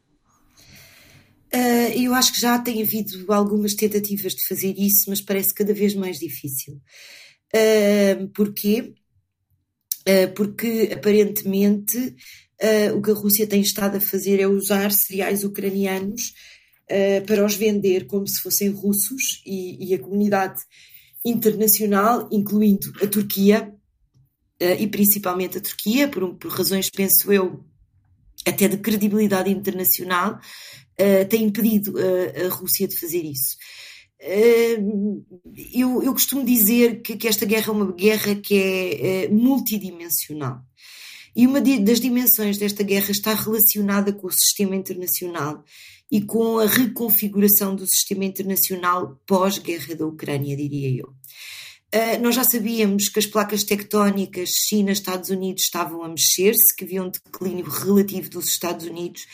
Uh, 1.51 1.91
eu 1.99 2.13
acho 2.13 2.31
que 2.33 2.39
já 2.39 2.59
tem 2.59 2.83
havido 2.83 3.25
algumas 3.33 3.73
tentativas 3.73 4.35
de 4.35 4.47
fazer 4.47 4.75
isso, 4.77 5.09
mas 5.09 5.19
parece 5.19 5.51
cada 5.51 5.73
vez 5.73 5.95
mais 5.95 6.19
difícil. 6.19 6.79
Uh, 7.53 8.27
porquê? 8.35 8.93
Uh, 10.07 10.31
porque 10.35 10.91
aparentemente 10.93 12.15
uh, 12.61 12.97
o 12.97 13.01
que 13.01 13.11
a 13.11 13.15
Rússia 13.15 13.47
tem 13.47 13.61
estado 13.61 13.97
a 13.97 14.01
fazer 14.01 14.39
é 14.39 14.47
usar 14.47 14.91
cereais 14.91 15.43
ucranianos 15.43 16.33
uh, 16.89 17.25
para 17.25 17.45
os 17.45 17.55
vender 17.55 18.05
como 18.05 18.27
se 18.27 18.39
fossem 18.41 18.69
russos 18.69 19.41
e, 19.45 19.89
e 19.89 19.93
a 19.93 19.99
comunidade 19.99 20.61
internacional, 21.25 22.27
incluindo 22.31 22.91
a 23.01 23.07
Turquia, 23.07 23.73
uh, 24.61 24.75
e 24.79 24.87
principalmente 24.87 25.57
a 25.57 25.61
Turquia, 25.61 26.07
por, 26.07 26.35
por, 26.35 26.51
razões, 26.51 26.89
penso 26.89 27.31
eu, 27.31 27.63
até 28.47 28.67
de 28.67 28.77
credibilidade 28.77 29.49
internacional, 29.49 30.39
tem 31.29 31.45
impedido 31.45 31.95
a 31.97 32.53
Rússia 32.53 32.87
de 32.87 32.99
fazer 32.99 33.23
isso. 33.23 33.55
Eu, 35.73 36.03
eu, 36.03 36.13
costumo 36.13 36.45
dizer 36.45 37.01
que, 37.01 37.15
que, 37.17 37.27
esta 37.27 37.45
guerra 37.45 37.69
é 37.69 37.71
uma 37.71 37.91
guerra 37.91 38.35
que 38.35 38.55
é 38.55 39.29
multidimensional. 39.29 40.61
E 41.35 41.47
uma 41.47 41.61
das 41.61 41.99
dimensões 41.99 42.57
desta 42.57 42.83
guerra 42.83 43.11
está 43.11 43.33
relacionada 43.33 44.11
com 44.11 44.27
o 44.27 44.31
sistema 44.31 44.75
internacional 44.75 45.63
e 46.11 46.21
com 46.21 46.59
a 46.59 46.65
reconfiguração 46.65 47.73
do 47.73 47.85
sistema 47.87 48.25
internacional 48.25 49.19
pós-guerra 49.25 49.95
da 49.95 50.05
Ucrânia, 50.05 50.57
diria 50.57 51.01
eu. 51.01 51.13
Uh, 51.93 52.21
nós 52.21 52.35
já 52.35 52.43
sabíamos 52.43 53.09
que 53.09 53.19
as 53.19 53.25
placas 53.25 53.65
tectónicas 53.65 54.49
China, 54.67 54.91
Estados 54.91 55.29
Unidos 55.29 55.63
estavam 55.63 56.03
a 56.03 56.07
mexer-se, 56.07 56.73
que 56.75 56.85
havia 56.85 57.03
um 57.03 57.09
declínio 57.09 57.65
relativo 57.65 58.29
dos 58.29 58.47
Estados 58.47 58.85
Unidos 58.85 59.25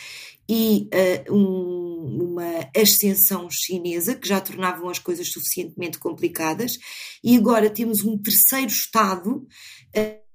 e 0.50 0.90
uh, 1.28 1.36
um, 1.36 2.32
uma 2.32 2.70
ascensão 2.76 3.48
chinesa, 3.52 4.16
que 4.16 4.28
já 4.28 4.42
tornavam 4.42 4.90
as 4.90 4.98
coisas 4.98 5.32
suficientemente 5.32 6.00
complicadas, 6.00 6.80
e 7.24 7.38
agora 7.38 7.70
temos 7.70 8.04
um 8.04 8.18
terceiro 8.18 8.72
Estado. 8.72 9.48
Uh, 9.96 10.27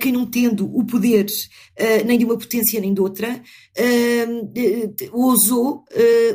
que 0.00 0.12
não 0.12 0.24
tendo 0.24 0.66
o 0.72 0.86
poder 0.86 1.26
uh, 1.26 2.06
nem 2.06 2.16
de 2.16 2.24
uma 2.24 2.38
potência 2.38 2.80
nem 2.80 2.94
de 2.94 3.00
outra, 3.00 3.42
uh, 3.76 4.94
ousou 5.12 5.84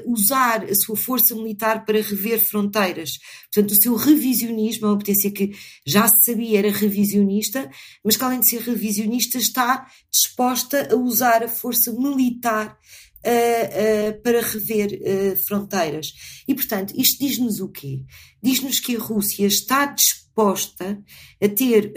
usar 0.05 0.65
a 0.65 0.75
sua 0.75 0.97
força 0.97 1.33
militar 1.33 1.85
para 1.85 2.01
rever 2.01 2.39
fronteiras. 2.39 3.11
Portanto, 3.53 3.71
o 3.71 3.81
seu 3.81 3.95
revisionismo 3.95 4.87
é 4.87 4.89
uma 4.89 4.97
potência 4.97 5.31
que 5.31 5.51
já 5.85 6.07
se 6.07 6.23
sabia 6.25 6.59
era 6.59 6.71
revisionista, 6.71 7.69
mas 8.03 8.17
que 8.17 8.23
além 8.23 8.41
de 8.41 8.49
ser 8.49 8.61
revisionista 8.61 9.37
está 9.37 9.87
disposta 10.11 10.89
a 10.91 10.95
usar 10.95 11.41
a 11.41 11.47
força 11.47 11.93
militar 11.93 12.77
Uh, 13.19 14.15
uh, 14.15 14.21
para 14.21 14.39
rever 14.39 14.93
uh, 14.93 15.35
fronteiras. 15.45 16.13
E, 16.47 16.55
portanto, 16.55 16.93
isto 16.95 17.19
diz-nos 17.19 17.59
o 17.59 17.67
quê? 17.67 18.05
Diz-nos 18.41 18.79
que 18.79 18.95
a 18.95 18.99
Rússia 18.99 19.45
está 19.45 19.87
disposta 19.87 21.03
a 21.43 21.49
ter 21.49 21.91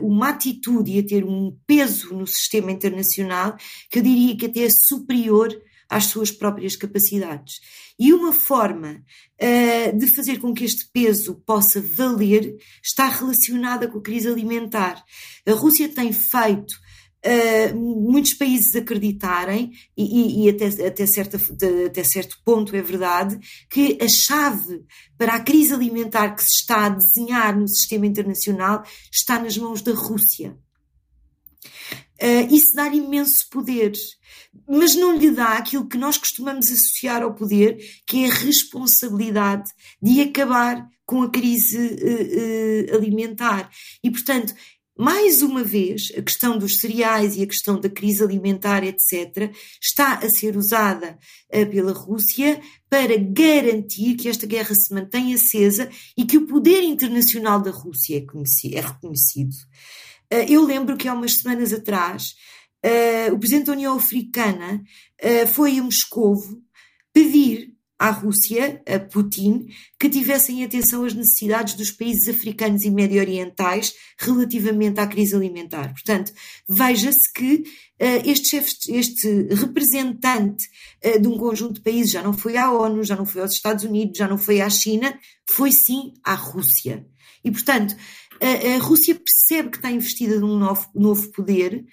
uma 0.00 0.30
atitude 0.30 0.90
e 0.90 0.98
a 0.98 1.06
ter 1.06 1.24
um 1.24 1.56
peso 1.64 2.12
no 2.12 2.26
sistema 2.26 2.72
internacional 2.72 3.56
que 3.88 4.00
eu 4.00 4.02
diria 4.02 4.36
que 4.36 4.46
até 4.46 4.64
é 4.64 4.68
superior 4.68 5.56
às 5.88 6.06
suas 6.06 6.32
próprias 6.32 6.74
capacidades. 6.74 7.60
E 7.96 8.12
uma 8.12 8.32
forma 8.32 9.00
de 9.96 10.08
fazer 10.08 10.40
com 10.40 10.52
que 10.52 10.64
este 10.64 10.88
peso 10.92 11.40
possa 11.46 11.80
valer 11.80 12.56
está 12.82 13.08
relacionada 13.08 13.86
com 13.86 13.98
a 13.98 14.02
crise 14.02 14.26
alimentar. 14.26 15.00
A 15.46 15.52
Rússia 15.52 15.88
tem 15.88 16.12
feito 16.12 16.74
uh, 17.24 17.76
muitos 17.76 18.34
países 18.34 18.74
acreditarem, 18.76 19.72
e, 19.96 20.04
e, 20.04 20.44
e 20.44 20.50
até, 20.50 20.86
até, 20.86 21.06
certa, 21.06 21.40
até 21.86 22.04
certo 22.04 22.38
ponto 22.44 22.74
é 22.76 22.82
verdade, 22.82 23.38
que 23.70 23.98
a 24.00 24.08
chave 24.08 24.84
para 25.16 25.34
a 25.34 25.40
crise 25.40 25.72
alimentar 25.72 26.34
que 26.34 26.42
se 26.42 26.60
está 26.60 26.86
a 26.86 26.90
desenhar 26.90 27.58
no 27.58 27.68
sistema 27.68 28.06
internacional 28.06 28.84
está 29.12 29.38
nas 29.38 29.56
mãos 29.56 29.82
da 29.82 29.92
Rússia. 29.92 30.56
Uh, 32.22 32.54
isso 32.54 32.74
dá 32.74 32.86
imenso 32.86 33.48
poder, 33.50 33.92
mas 34.68 34.94
não 34.94 35.16
lhe 35.16 35.30
dá 35.30 35.54
aquilo 35.54 35.88
que 35.88 35.98
nós 35.98 36.16
costumamos 36.16 36.70
associar 36.70 37.22
ao 37.22 37.34
poder, 37.34 37.76
que 38.06 38.24
é 38.24 38.28
a 38.28 38.34
responsabilidade 38.34 39.68
de 40.00 40.20
acabar 40.20 40.86
com 41.04 41.22
a 41.22 41.30
crise 41.30 41.76
uh, 41.76 42.92
uh, 42.92 42.96
alimentar. 42.96 43.68
E, 44.02 44.10
portanto, 44.10 44.54
mais 44.96 45.42
uma 45.42 45.64
vez, 45.64 46.12
a 46.16 46.22
questão 46.22 46.56
dos 46.56 46.78
cereais 46.78 47.36
e 47.36 47.42
a 47.42 47.46
questão 47.46 47.80
da 47.80 47.88
crise 47.88 48.22
alimentar, 48.22 48.84
etc., 48.84 49.52
está 49.82 50.14
a 50.18 50.28
ser 50.30 50.56
usada 50.56 51.18
uh, 51.52 51.66
pela 51.68 51.92
Rússia 51.92 52.60
para 52.88 53.16
garantir 53.16 54.14
que 54.14 54.28
esta 54.28 54.46
guerra 54.46 54.74
se 54.74 54.94
mantenha 54.94 55.34
acesa 55.34 55.90
e 56.16 56.24
que 56.24 56.38
o 56.38 56.46
poder 56.46 56.82
internacional 56.82 57.60
da 57.60 57.72
Rússia 57.72 58.18
é, 58.18 58.76
é 58.76 58.80
reconhecido. 58.80 59.54
Uh, 60.32 60.46
eu 60.48 60.64
lembro 60.64 60.96
que 60.96 61.08
há 61.08 61.14
umas 61.14 61.38
semanas 61.38 61.72
atrás, 61.72 62.34
uh, 62.84 63.34
o 63.34 63.38
presidente 63.38 63.66
da 63.66 63.72
União 63.72 63.96
Africana 63.96 64.82
foi 65.54 65.78
a 65.78 65.82
Moscovo 65.82 66.60
pedir 67.12 67.73
à 68.04 68.10
Rússia, 68.10 68.82
a 68.86 68.98
Putin, 68.98 69.66
que 69.98 70.10
tivessem 70.10 70.62
atenção 70.62 71.06
às 71.06 71.14
necessidades 71.14 71.72
dos 71.72 71.90
países 71.90 72.28
africanos 72.28 72.84
e 72.84 72.90
medio-orientais 72.90 73.94
relativamente 74.18 75.00
à 75.00 75.06
crise 75.06 75.34
alimentar. 75.34 75.90
Portanto, 75.90 76.30
veja-se 76.68 77.32
que 77.32 77.54
uh, 77.54 78.28
este, 78.28 78.48
chefe, 78.50 78.74
este 78.88 79.48
representante 79.54 80.66
uh, 81.02 81.18
de 81.18 81.26
um 81.26 81.38
conjunto 81.38 81.76
de 81.76 81.80
países 81.80 82.12
já 82.12 82.22
não 82.22 82.34
foi 82.34 82.58
à 82.58 82.70
ONU, 82.70 83.02
já 83.02 83.16
não 83.16 83.24
foi 83.24 83.40
aos 83.40 83.54
Estados 83.54 83.84
Unidos, 83.84 84.18
já 84.18 84.28
não 84.28 84.36
foi 84.36 84.60
à 84.60 84.68
China, 84.68 85.18
foi 85.48 85.72
sim 85.72 86.12
à 86.22 86.34
Rússia. 86.34 87.06
E, 87.42 87.50
portanto, 87.50 87.96
a, 88.38 88.76
a 88.76 88.78
Rússia 88.80 89.14
percebe 89.14 89.70
que 89.70 89.78
está 89.78 89.90
investida 89.90 90.38
num 90.38 90.58
novo, 90.58 90.86
novo 90.94 91.30
poder, 91.32 91.86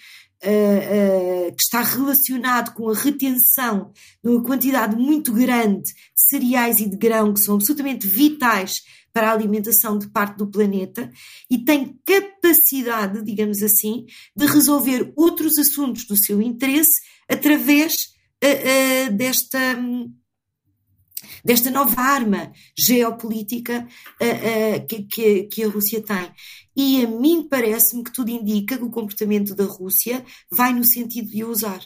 uh, 0.43 1.47
uh, 1.47 1.55
que 1.55 1.61
está 1.61 1.81
relacionado 1.81 2.73
com 2.73 2.89
a 2.89 2.95
retenção 2.95 3.91
de 4.23 4.29
uma 4.29 4.43
quantidade 4.43 4.95
muito 4.95 5.31
grande 5.31 5.83
de 5.83 5.93
cereais 6.15 6.79
e 6.79 6.89
de 6.89 6.97
grão 6.97 7.33
que 7.33 7.39
são 7.39 7.55
absolutamente 7.55 8.07
vitais 8.07 8.81
para 9.13 9.29
a 9.29 9.33
alimentação 9.33 9.97
de 9.97 10.09
parte 10.09 10.37
do 10.37 10.47
planeta 10.47 11.11
e 11.49 11.59
tem 11.59 11.99
capacidade, 12.05 13.23
digamos 13.23 13.61
assim, 13.61 14.05
de 14.35 14.45
resolver 14.45 15.11
outros 15.15 15.57
assuntos 15.57 16.05
do 16.05 16.15
seu 16.15 16.41
interesse 16.41 17.01
através 17.29 17.95
uh, 18.43 19.11
desta, 19.13 19.59
desta 21.43 21.69
nova 21.71 22.01
arma 22.01 22.51
geopolítica 22.77 23.87
uh, 24.21 24.83
uh, 24.83 24.87
que, 24.87 25.43
que, 25.43 25.63
a 25.63 25.69
Rússia 25.69 26.01
tem. 26.01 26.31
E 26.75 27.03
a 27.03 27.07
mim 27.07 27.47
parece-me 27.49 28.03
que 28.03 28.13
tudo 28.13 28.29
indica 28.29 28.77
que 28.77 28.83
o 28.83 28.89
comportamento 28.89 29.55
da 29.55 29.65
Rússia 29.65 30.23
vai 30.51 30.73
no 30.73 30.83
sentido 30.83 31.29
de 31.29 31.43
usar. 31.43 31.81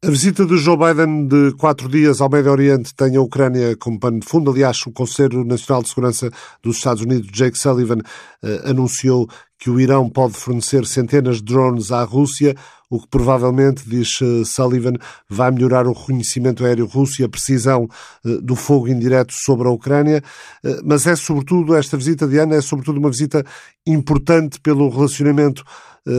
A 0.00 0.10
visita 0.10 0.46
de 0.46 0.56
Joe 0.56 0.76
Biden 0.76 1.26
de 1.26 1.52
quatro 1.56 1.88
dias 1.88 2.20
ao 2.20 2.30
Médio 2.30 2.52
Oriente 2.52 2.94
tem 2.94 3.16
a 3.16 3.20
Ucrânia 3.20 3.76
como 3.76 3.98
pano 3.98 4.20
de 4.20 4.26
fundo. 4.26 4.48
Aliás, 4.48 4.80
o 4.86 4.92
Conselho 4.92 5.42
Nacional 5.44 5.82
de 5.82 5.88
Segurança 5.88 6.30
dos 6.62 6.76
Estados 6.76 7.02
Unidos, 7.02 7.28
Jake 7.32 7.58
Sullivan, 7.58 7.98
eh, 8.40 8.62
anunciou 8.64 9.28
que 9.58 9.68
o 9.68 9.80
Irão 9.80 10.08
pode 10.08 10.34
fornecer 10.34 10.86
centenas 10.86 11.38
de 11.38 11.44
drones 11.44 11.90
à 11.90 12.04
Rússia, 12.04 12.54
o 12.88 13.00
que 13.00 13.08
provavelmente, 13.08 13.82
diz 13.86 14.18
eh, 14.22 14.44
Sullivan, 14.44 14.94
vai 15.28 15.50
melhorar 15.50 15.86
o 15.86 15.92
reconhecimento 15.92 16.64
aéreo 16.64 16.86
russo 16.86 17.20
e 17.20 17.24
a 17.24 17.28
precisão 17.28 17.86
eh, 18.24 18.38
do 18.40 18.56
fogo 18.56 18.88
indireto 18.88 19.32
sobre 19.34 19.68
a 19.68 19.70
Ucrânia. 19.70 20.22
Eh, 20.64 20.80
mas 20.84 21.06
é 21.06 21.14
sobretudo, 21.14 21.74
esta 21.74 21.96
visita 21.96 22.26
de 22.26 22.38
Ana 22.38 22.54
é 22.54 22.60
sobretudo 22.62 22.98
uma 22.98 23.10
visita 23.10 23.44
importante 23.86 24.58
pelo 24.60 24.88
relacionamento 24.88 25.64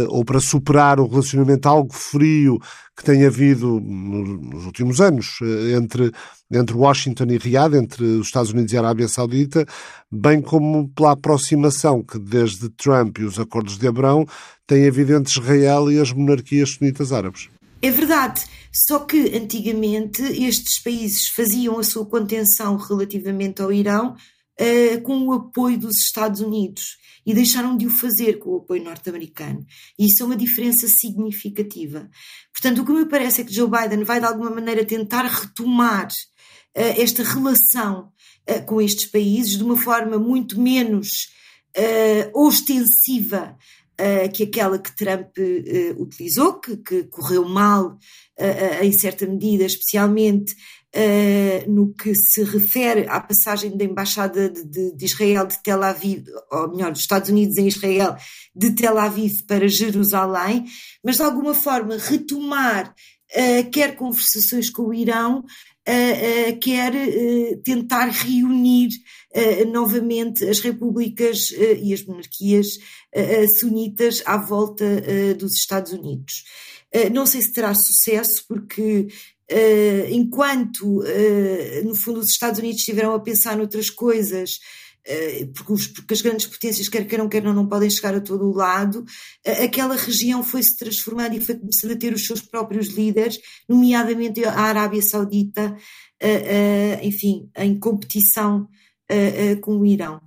ou 0.10 0.23
para 0.23 0.39
superar 0.39 0.99
o 0.99 1.08
relacionamento 1.08 1.67
algo 1.67 1.93
frio 1.93 2.60
que 2.99 3.04
tem 3.04 3.25
havido 3.25 3.80
nos 3.80 4.65
últimos 4.65 4.99
anos 4.99 5.39
eh, 5.41 5.78
entre, 5.78 6.12
entre 6.52 6.75
Washington 6.75 7.28
e 7.30 7.38
Riad, 7.38 7.73
entre 7.75 8.04
os 8.04 8.28
Estados 8.28 8.52
Unidos 8.52 8.73
e 8.73 8.78
a 8.78 8.82
Arábia 8.82 9.08
Saudita, 9.08 9.65
bem 10.12 10.41
como 10.41 10.89
pela 10.89 11.13
aproximação 11.13 12.04
que 12.04 12.19
desde 12.19 12.69
Trump 12.69 13.19
e 13.19 13.23
os 13.23 13.39
acordos 13.39 13.78
de 13.78 13.88
Abrão 13.88 14.25
tem 14.67 14.86
havido 14.86 15.15
entre 15.15 15.32
Israel 15.32 15.89
e 15.89 15.97
as 15.97 16.12
monarquias 16.12 16.71
sunitas 16.71 17.13
árabes. 17.13 17.49
É 17.82 17.89
verdade, 17.89 18.41
só 18.73 18.99
que 18.99 19.34
antigamente 19.38 20.21
estes 20.21 20.84
países 20.84 21.30
faziam 21.30 21.80
a 21.80 21.84
sua 21.84 22.06
contenção 22.06 22.75
relativamente 22.75 23.62
ao 23.62 23.71
Irão 23.71 24.15
uh, 24.60 25.02
com 25.04 25.25
o 25.25 25.34
apoio 25.34 25.78
dos 25.78 25.95
Estados 25.97 26.41
Unidos 26.41 26.97
e 27.25 27.34
deixaram 27.34 27.75
de 27.75 27.86
o 27.86 27.89
fazer 27.89 28.39
com 28.39 28.51
o 28.51 28.58
apoio 28.58 28.84
norte-americano. 28.84 29.65
E 29.97 30.05
isso 30.05 30.23
é 30.23 30.25
uma 30.25 30.36
diferença 30.36 30.88
significativa. 30.88 32.10
Portanto, 32.53 32.82
o 32.82 32.86
que 32.86 32.91
me 32.91 33.05
parece 33.05 33.41
é 33.41 33.43
que 33.43 33.53
Joe 33.53 33.69
Biden 33.69 34.03
vai 34.03 34.19
de 34.19 34.25
alguma 34.25 34.49
maneira 34.49 34.86
tentar 34.86 35.23
retomar 35.23 36.08
uh, 36.08 37.01
esta 37.01 37.23
relação 37.23 38.12
uh, 38.49 38.65
com 38.65 38.82
estes 38.82 39.05
países 39.05 39.58
de 39.58 39.63
uma 39.63 39.77
forma 39.77 40.17
muito 40.17 40.60
menos 40.60 41.29
uh, 41.77 42.45
ostensiva 42.45 43.58
que 44.34 44.43
aquela 44.43 44.79
que 44.79 44.95
Trump 44.95 45.36
utilizou, 45.97 46.58
que, 46.62 46.77
que, 46.77 47.03
correu 47.10 47.43
mal 47.43 47.97
em 48.82 48.93
certa 48.93 49.27
medida, 49.27 49.65
especialmente 49.65 50.55
Uh, 50.95 51.69
no 51.69 51.93
que 51.93 52.15
se 52.15 52.43
refere 52.43 53.08
à 53.08 53.19
passagem 53.19 53.78
da 53.78 53.86
Embaixada 53.86 54.49
de, 54.49 54.65
de, 54.65 54.95
de, 54.95 55.06
Israel 55.06 55.45
de 55.45 55.62
Tel 55.62 55.84
Aviv, 55.84 56.25
ou 56.52 56.67
melhor, 56.71 56.91
dos 56.91 57.02
Estados 57.02 57.30
Unidos 57.30 57.58
em 57.58 57.67
Israel, 57.67 58.15
de 58.56 58.71
Tel 58.71 58.97
Aviv 58.97 59.43
para 59.45 59.67
Jerusalém, 59.67 60.65
mas 61.04 61.17
de 61.17 61.21
alguma 61.21 61.54
forma 61.54 61.95
retomar 61.95 62.89
uh, 62.89 63.69
quer 63.69 63.95
conversações 63.95 64.71
com 64.71 64.88
o 64.88 64.93
Irão, 64.93 65.41
uh, 65.41 66.60
quer 66.60 66.91
tentar 67.63 68.08
reunir 68.08 68.89
novamente 69.71 70.43
as 70.43 70.60
repúblicas 70.60 71.52
e 71.52 71.93
as 71.93 72.04
monarquias 72.04 72.80
sunitas 73.60 74.23
à 74.25 74.38
volta 74.38 74.84
dos 75.38 75.54
Estados 75.54 75.93
Unidos. 75.93 76.45
não 77.13 77.28
sei 77.28 77.39
se 77.43 77.54
terá 77.54 77.75
sucesso, 77.75 78.43
porque 78.47 79.06
Uh, 79.06 79.38
enquanto, 80.12 80.99
uh, 80.99 81.83
no 81.85 81.95
fundo, 81.95 82.19
os 82.19 82.29
Estados 82.29 82.59
Unidos 82.59 82.79
estiveram 82.79 83.13
a 83.13 83.19
pensar 83.19 83.57
noutras 83.57 83.89
coisas, 83.89 84.59
uh, 85.07 85.47
porque, 85.53 85.73
os, 85.73 85.88
porque, 85.88 86.13
as 86.13 86.21
grandes 86.21 86.45
potências, 86.45 86.88
quer 86.88 87.07
queiram, 87.07 87.27
quer 87.27 87.43
não, 87.43 87.53
não 87.53 87.67
podem 87.67 87.89
chegar 87.89 88.13
a 88.13 88.21
todo 88.21 88.45
o 88.45 88.55
lado, 88.55 89.03
aquela 89.63 89.95
região 89.95 90.43
foi 90.43 90.62
se 90.62 90.77
transformando 90.77 91.35
e 91.35 91.41
foi 91.41 91.55
começando 91.55 91.91
a 91.91 91.97
ter 91.97 92.13
os 92.13 92.25
seus 92.25 92.41
próprios 92.41 92.89
líderes, 92.89 93.39
nomeadamente 93.67 94.45
a 94.45 94.53
Arábia 94.53 95.01
Saudita, 95.01 95.75
enfim, 97.01 97.49
em 97.57 97.79
competição 97.79 98.67
com 99.62 99.79
o 99.79 99.85
Irão. 99.85 100.21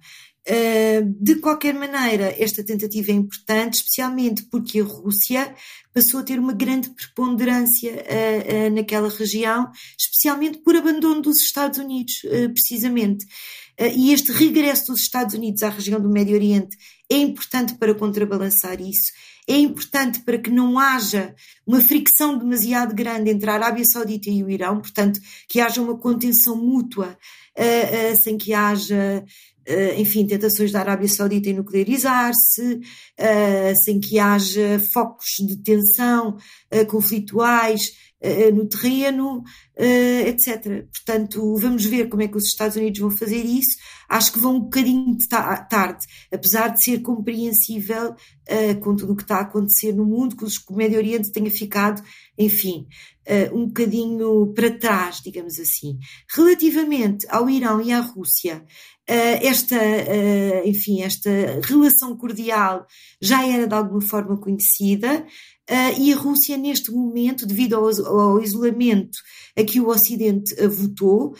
Uh, 0.48 1.14
de 1.20 1.36
qualquer 1.36 1.72
maneira, 1.72 2.34
esta 2.36 2.64
tentativa 2.64 3.12
é 3.12 3.14
importante, 3.14 3.74
especialmente 3.74 4.42
porque 4.50 4.80
a 4.80 4.84
Rússia 4.84 5.54
passou 5.94 6.18
a 6.18 6.22
ter 6.24 6.36
uma 6.40 6.52
grande 6.52 6.90
preponderância 6.90 7.92
uh, 7.92 8.66
uh, 8.66 8.74
naquela 8.74 9.08
região, 9.08 9.70
especialmente 9.96 10.58
por 10.58 10.74
abandono 10.74 11.22
dos 11.22 11.40
Estados 11.40 11.78
Unidos, 11.78 12.22
precisamente. 12.52 13.24
e 13.94 14.12
este 14.12 14.32
regresso 14.32 14.92
dos 14.92 15.02
Estados 15.02 15.34
Unidos 15.34 15.62
à 15.62 15.68
região 15.68 16.00
do 16.00 16.10
Médio 16.10 16.34
Oriente 16.34 16.76
é 17.10 17.16
importante 17.16 17.74
para 17.74 17.94
contrabalançar 17.94 18.80
isso. 18.80 19.12
É 19.48 19.56
importante 19.56 20.20
para 20.20 20.38
que 20.38 20.50
não 20.50 20.78
haja 20.78 21.34
uma 21.66 21.80
fricção 21.80 22.38
demasiado 22.38 22.94
grande 22.94 23.30
entre 23.30 23.50
a 23.50 23.54
Arábia 23.54 23.84
Saudita 23.84 24.30
e 24.30 24.42
o 24.42 24.50
Irão, 24.50 24.80
portanto, 24.80 25.20
que 25.48 25.60
haja 25.60 25.82
uma 25.82 25.98
contenção 25.98 26.56
mútua, 26.56 27.18
sem 28.22 28.38
que 28.38 28.54
haja 28.54 29.24
enfim, 29.96 30.26
tentações 30.26 30.72
da 30.72 30.80
Arábia 30.80 31.08
Saudita 31.08 31.48
em 31.48 31.54
nuclearizar-se, 31.54 32.74
uh, 32.74 33.84
sem 33.84 34.00
que 34.00 34.18
haja 34.18 34.80
focos 34.92 35.28
de 35.46 35.56
tensão 35.62 36.36
uh, 36.72 36.86
conflituais 36.86 38.11
no 38.54 38.66
terreno, 38.68 39.42
etc. 39.76 40.86
Portanto, 40.92 41.56
vamos 41.56 41.84
ver 41.84 42.08
como 42.08 42.22
é 42.22 42.28
que 42.28 42.36
os 42.36 42.44
Estados 42.44 42.76
Unidos 42.76 43.00
vão 43.00 43.10
fazer 43.10 43.44
isso. 43.44 43.76
Acho 44.08 44.32
que 44.32 44.38
vão 44.38 44.56
um 44.56 44.60
bocadinho 44.60 45.16
tarde, 45.68 46.06
apesar 46.32 46.68
de 46.68 46.84
ser 46.84 47.00
compreensível 47.00 48.14
com 48.80 48.94
tudo 48.94 49.12
o 49.12 49.16
que 49.16 49.22
está 49.22 49.38
a 49.38 49.42
acontecer 49.42 49.92
no 49.92 50.04
mundo, 50.04 50.36
que 50.36 50.44
o 50.44 50.76
Médio 50.76 50.98
Oriente 50.98 51.32
tenha 51.32 51.50
ficado, 51.50 52.02
enfim, 52.38 52.86
um 53.52 53.66
bocadinho 53.66 54.52
para 54.54 54.70
trás, 54.78 55.20
digamos 55.24 55.58
assim. 55.58 55.98
Relativamente 56.32 57.26
ao 57.28 57.50
Irão 57.50 57.80
e 57.80 57.92
à 57.92 58.00
Rússia, 58.00 58.64
eh, 59.04 59.46
esta, 59.48 59.76
eh, 59.76 60.62
enfim, 60.64 61.02
esta 61.02 61.28
relação 61.64 62.16
cordial 62.16 62.86
já 63.20 63.44
era 63.46 63.66
de 63.66 63.74
alguma 63.74 64.00
forma 64.00 64.38
conhecida 64.38 65.26
eh, 65.68 65.98
e 65.98 66.12
a 66.12 66.16
Rússia, 66.16 66.56
neste 66.56 66.90
momento, 66.90 67.46
devido 67.46 67.74
ao, 67.74 67.84
ao 68.06 68.42
isolamento 68.42 69.18
a 69.56 69.62
que 69.64 69.80
o 69.80 69.88
Ocidente 69.88 70.54
votou, 70.66 71.34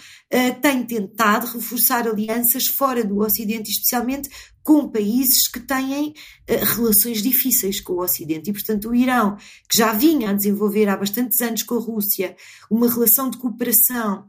tem 0.61 0.85
tentado 0.85 1.46
reforçar 1.46 2.06
alianças 2.06 2.66
fora 2.66 3.02
do 3.02 3.20
Ocidente, 3.20 3.70
especialmente 3.70 4.28
com 4.62 4.88
países 4.88 5.48
que 5.48 5.61
têm 5.61 6.14
relações 6.46 7.22
difíceis 7.22 7.81
com 7.81 7.94
o 7.94 8.03
Ocidente. 8.03 8.51
E, 8.51 8.53
portanto, 8.53 8.90
o 8.90 8.94
Irão, 8.94 9.37
que 9.68 9.79
já 9.79 9.92
vinha 9.92 10.31
a 10.31 10.35
desenvolver 10.35 10.88
há 10.88 10.96
bastantes 10.96 11.40
anos 11.40 11.62
com 11.62 11.77
a 11.77 11.81
Rússia 11.81 12.37
uma 12.70 12.88
relação 12.88 13.31
de 13.31 13.38
cooperação, 13.38 14.27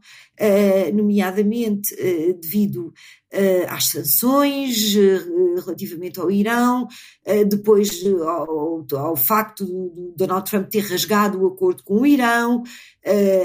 nomeadamente 0.94 1.96
devido 2.40 2.94
uh, 3.34 3.66
às 3.70 3.88
sanções 3.88 4.96
uh, 4.96 5.60
relativamente 5.66 6.20
ao 6.20 6.30
Irão, 6.30 6.84
uh, 6.84 7.46
depois 7.46 7.90
ao, 8.06 8.86
ao, 8.96 9.16
facto 9.16 9.66
do 9.66 10.14
Donald 10.16 10.50
Trump 10.50 10.70
ter 10.70 10.82
rasgado 10.82 11.42
o 11.42 11.48
acordo 11.48 11.84
com 11.84 12.02
o 12.02 12.06
Irão, 12.06 12.64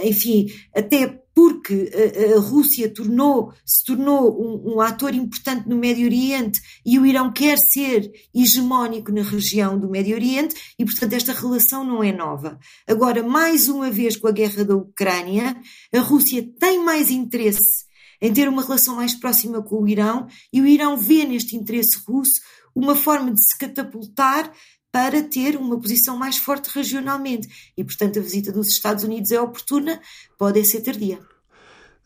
enfim, 0.05 0.46
até 0.74 1.20
porque 1.38 1.88
a, 2.35 2.40
Rússia 2.40 2.92
tornou, 2.92 3.53
se 3.64 3.85
tornou 3.85 4.42
um, 4.42 4.74
um, 4.74 4.81
ator 4.81 5.14
importante 5.14 5.68
no 5.68 5.77
Médio 5.77 6.05
Oriente 6.05 6.61
e 6.85 6.98
o 6.98 7.07
Irão 7.07 7.33
quer 7.33 7.57
ser 7.59 8.11
hegemónico 8.35 9.12
na 9.12 9.22
região 9.22 9.79
do 9.79 9.88
Médio 9.88 10.16
Oriente 10.16 10.57
e, 10.77 10.85
portanto, 10.85 11.12
esta 11.12 11.33
relação 11.33 11.85
não 11.85 12.03
é 12.03 12.11
nova. 12.11 12.59
Agora, 12.88 13.22
mais 13.22 13.68
uma 13.68 13.88
vez 13.88 14.16
com 14.16 14.27
a 14.27 14.33
guerra 14.33 14.64
da 14.64 14.74
Ucrânia, 14.74 15.57
a 15.94 16.01
Rússia 16.01 16.44
tem 16.59 16.85
mais 16.85 17.09
interesse 17.09 17.87
em 18.20 18.33
ter 18.33 18.48
uma 18.48 18.62
relação 18.62 18.96
mais 18.96 19.14
próxima 19.14 19.62
com 19.62 19.81
o 19.81 19.88
Irão, 19.88 20.27
e 20.53 20.61
o 20.61 20.66
Irão 20.66 20.96
vê 20.96 21.24
neste 21.24 21.55
interesse 21.55 22.01
russo 22.05 22.40
uma 22.74 22.96
forma 22.96 23.33
de 23.33 23.40
se 23.40 23.57
catapultar 23.57 24.53
para 24.90 25.22
ter 25.22 25.57
uma 25.57 25.79
posição 25.79 26.16
mais 26.16 26.38
forte 26.38 26.66
regionalmente. 26.66 27.72
E, 27.77 27.85
portanto, 27.85 28.18
a 28.18 28.22
visita 28.22 28.53
dos 28.53 28.68
Estados 28.68 29.05
Unidos 29.05 29.31
é 29.31 29.40
oportuna, 29.40 30.01
pode 30.37 30.64
ser 30.64 30.81
tardia. 30.81 31.18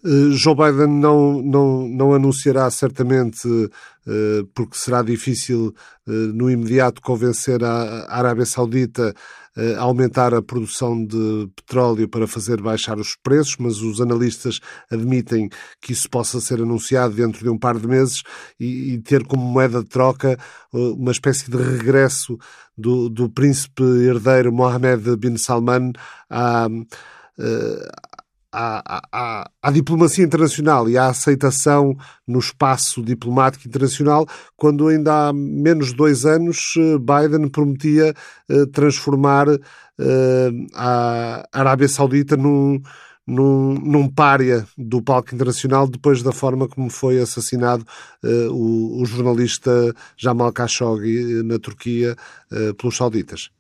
Uh, 0.05 0.33
Joe 0.33 0.57
Biden 0.57 0.89
não, 0.89 1.41
não, 1.41 1.89
não 1.89 2.13
anunciará 2.13 2.69
certamente, 2.71 3.47
uh, 3.47 4.47
porque 4.53 4.77
será 4.77 5.01
difícil 5.01 5.73
uh, 6.07 6.11
no 6.11 6.51
imediato 6.51 7.01
convencer 7.01 7.63
a, 7.63 8.07
a 8.09 8.19
Arábia 8.19 8.45
Saudita 8.45 9.15
a 9.77 9.83
aumentar 9.83 10.33
a 10.33 10.41
produção 10.41 11.05
de 11.05 11.47
petróleo 11.55 12.09
para 12.09 12.27
fazer 12.27 12.63
baixar 12.63 12.99
os 12.99 13.15
preços, 13.23 13.57
mas 13.59 13.83
os 13.83 14.01
analistas 14.01 14.61
admitem 14.91 15.51
que 15.79 15.93
isso 15.93 16.09
possa 16.09 16.41
ser 16.41 16.63
anunciado 16.63 17.15
dentro 17.15 17.43
de 17.43 17.51
um 17.51 17.59
par 17.59 17.79
de 17.79 17.87
meses 17.87 18.23
e, 18.59 18.99
ter 19.05 19.27
como 19.27 19.45
moeda 19.45 19.83
de 19.83 19.91
troca 19.91 20.39
uma 20.73 21.13
espécie 21.13 21.51
de 21.51 21.59
regresso 21.59 22.39
do, 22.79 23.11
do 23.11 23.29
príncipe 23.29 23.83
herdeiro 23.83 24.51
Mohammed 24.51 25.19
bin 25.19 25.37
Salman 25.37 25.93
à 26.31 26.67
à, 28.53 29.03
à, 29.11 29.51
à, 29.63 29.71
diplomacia 29.71 30.25
internacional 30.25 30.89
e 30.89 30.99
à 30.99 31.07
aceitação 31.07 31.97
no 32.27 32.39
espaço 32.39 33.03
diplomático 33.03 33.67
internacional, 33.67 34.27
quando 34.57 34.89
ainda 34.89 35.29
há 35.29 35.33
menos 35.33 35.89
de 35.89 35.97
dois 35.97 36.27
anos 36.27 36.75
Biden 37.01 37.49
prometia 37.49 38.15
transformar 38.73 39.47
a 40.75 41.49
Arábia 41.53 41.89
Saudita 41.89 42.37
num 42.37 42.81
num, 43.27 43.75
num 43.75 44.13
do 44.77 45.01
palco 45.01 45.35
internacional 45.35 45.87
depois 45.89 46.23
da 46.23 46.33
forma 46.33 46.69
como 46.69 46.91
foi 46.91 47.21
assassinado 47.21 47.85
o, 48.51 49.01
o, 49.01 49.07
jornalista 49.07 49.95
Jamal 50.17 50.53
Khashoggi 50.53 51.39
eh, 51.39 51.43
na 51.43 51.59
Turquia 51.59 52.17
pelos 52.77 52.97
sauditas. 52.97 53.51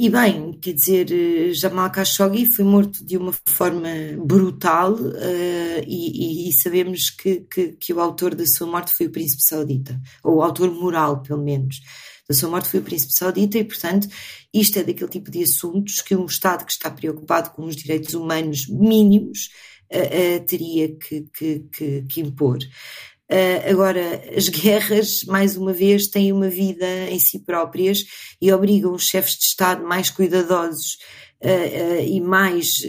E 0.00 0.08
bem, 0.08 0.52
quer 0.60 0.74
dizer, 0.74 1.52
Jamal 1.52 1.90
Khashoggi 1.90 2.46
foi 2.54 2.64
morto 2.64 3.04
de 3.04 3.16
uma 3.16 3.34
forma 3.48 3.88
brutal 4.24 4.94
uh, 4.94 5.82
e, 5.84 6.48
e, 6.48 6.52
sabemos 6.52 7.10
que, 7.10 7.40
que, 7.40 7.72
que, 7.72 7.92
o 7.92 7.98
autor 7.98 8.36
da 8.36 8.46
sua 8.46 8.68
morte 8.68 8.94
foi 8.96 9.06
o 9.06 9.10
príncipe 9.10 9.42
saudita, 9.42 10.00
ou 10.22 10.36
o 10.36 10.42
autor 10.42 10.70
moral, 10.70 11.20
pelo 11.20 11.42
menos 11.42 11.80
da 12.28 12.34
sua 12.34 12.48
morte 12.48 12.68
foi 12.68 12.78
o 12.78 12.84
príncipe 12.84 13.12
saudita 13.12 13.58
e, 13.58 13.64
portanto, 13.64 14.06
isto 14.54 14.78
é 14.78 14.84
daquele 14.84 15.10
tipo 15.10 15.32
de 15.32 15.42
assuntos 15.42 16.00
que 16.00 16.14
um 16.14 16.26
Estado 16.26 16.64
que 16.64 16.70
está 16.70 16.92
preocupado 16.92 17.50
com 17.50 17.64
os 17.64 17.74
direitos 17.74 18.14
humanos 18.14 18.68
mínimos 18.68 19.48
uh, 19.92 20.36
uh, 20.36 20.46
teria 20.46 20.96
que, 20.96 21.28
que 22.08 22.20
impor. 22.20 22.58
Uh, 23.30 23.70
agora, 23.70 24.22
as 24.34 24.48
guerras, 24.48 25.22
mais 25.26 25.54
uma 25.54 25.72
vez, 25.72 26.06
têm 26.06 26.32
uma 26.32 26.48
vida 26.48 26.86
em 27.10 27.18
si 27.18 27.38
próprias 27.38 28.06
e 28.40 28.50
obrigam 28.50 28.94
os 28.94 29.04
chefes 29.04 29.36
de 29.36 29.44
Estado 29.44 29.84
mais 29.84 30.08
cuidadosos 30.08 30.96
uh, 31.44 31.48
uh, 31.48 32.04
e 32.06 32.20
mais 32.22 32.80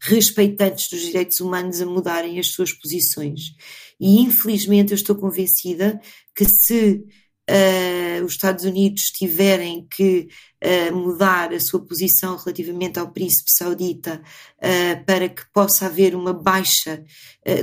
respeitantes 0.00 0.88
dos 0.88 1.00
direitos 1.00 1.38
humanos 1.38 1.80
a 1.80 1.86
mudarem 1.86 2.40
as 2.40 2.48
suas 2.48 2.72
posições. 2.72 3.52
E, 4.00 4.20
infelizmente, 4.20 4.90
eu 4.90 4.96
estou 4.96 5.14
convencida 5.14 6.00
que 6.34 6.44
se 6.44 7.04
uh, 7.50 8.24
os 8.24 8.32
Estados 8.32 8.64
Unidos 8.64 9.04
tiverem 9.04 9.86
que 9.90 10.28
uh, 10.62 10.94
mudar 10.94 11.52
a 11.52 11.60
sua 11.60 11.84
posição 11.84 12.36
relativamente 12.36 12.98
ao 12.98 13.10
príncipe 13.10 13.50
saudita 13.50 14.22
uh, 14.58 15.04
para 15.04 15.28
que 15.28 15.42
possa 15.52 15.86
haver 15.86 16.14
uma 16.14 16.32
baixa 16.32 17.04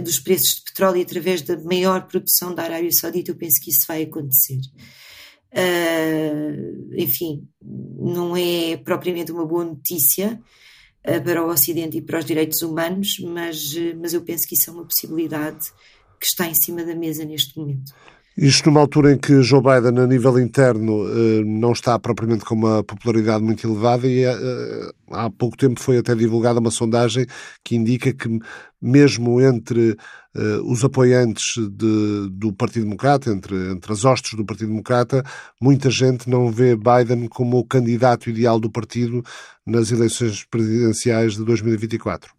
dos 0.04 0.20
preços 0.20 0.56
de 0.56 0.64
petróleo 0.64 1.02
através 1.02 1.42
da 1.42 1.58
maior 1.58 2.06
produção 2.06 2.54
da 2.54 2.64
Arábia 2.64 2.92
Saudita, 2.92 3.32
eu 3.32 3.36
penso 3.36 3.62
que 3.62 3.70
isso 3.70 3.86
vai 3.88 4.04
acontecer. 4.04 4.60
enfim, 6.98 7.48
não 7.62 8.36
é 8.36 8.76
propriamente 8.76 9.32
uma 9.32 9.46
boa 9.46 9.64
notícia 9.64 10.38
para 11.24 11.42
o 11.46 11.50
Ocidente 11.50 11.98
e 11.98 12.02
para 12.02 12.20
os 12.20 12.26
direitos 12.26 12.62
humanos, 12.62 13.20
mas, 13.20 13.74
mas 14.02 14.14
eu 14.14 14.22
penso 14.22 14.46
que 14.46 14.56
isso 14.56 14.70
é 14.70 14.74
uma 14.74 14.84
possibilidade 14.84 15.72
que 16.20 16.26
está 16.26 16.46
em 16.46 16.54
cima 16.54 16.84
da 16.84 16.94
mesa 16.94 17.24
neste 17.24 17.58
momento. 17.58 17.94
Isto 18.42 18.70
numa 18.70 18.80
altura 18.80 19.12
em 19.12 19.18
que 19.18 19.42
Joe 19.42 19.62
Biden, 19.62 20.02
a 20.02 20.08
nível 20.08 20.40
interno, 20.40 21.06
eh, 21.10 21.44
não 21.44 21.74
está 21.74 22.00
propriamente 22.00 22.46
com 22.46 22.56
uma 22.56 22.82
popularidade 22.82 23.44
muito 23.44 23.68
elevada 23.68 24.08
e 24.08 24.24
eh, 24.24 24.92
há 25.12 25.30
pouco 25.30 25.58
tempo 25.58 25.78
foi 25.78 25.98
até 25.98 26.16
divulgada 26.16 26.62
uma 26.62 26.72
sondagem 26.72 27.26
que 27.66 27.76
indica 27.76 28.14
que 28.14 28.40
mesmo 28.82 29.42
entre 29.42 29.98
eh, 30.34 30.62
os 30.64 30.86
apoiantes 30.86 31.56
de, 31.58 32.30
do 32.32 32.54
Partido 32.54 32.86
Democrata, 32.86 33.30
entre, 33.30 33.74
entre 33.74 33.92
as 33.92 34.06
hostes 34.06 34.38
do 34.38 34.46
Partido 34.46 34.70
Democrata, 34.70 35.22
muita 35.62 35.90
gente 35.90 36.30
não 36.30 36.50
vê 36.50 36.78
Biden 36.78 37.28
como 37.28 37.60
o 37.60 37.66
candidato 37.66 38.30
ideal 38.30 38.58
do 38.58 38.72
partido 38.72 39.22
nas 39.66 39.92
eleições 39.92 40.46
presidenciais 40.46 41.34
de 41.34 41.44
2024. 41.44 42.39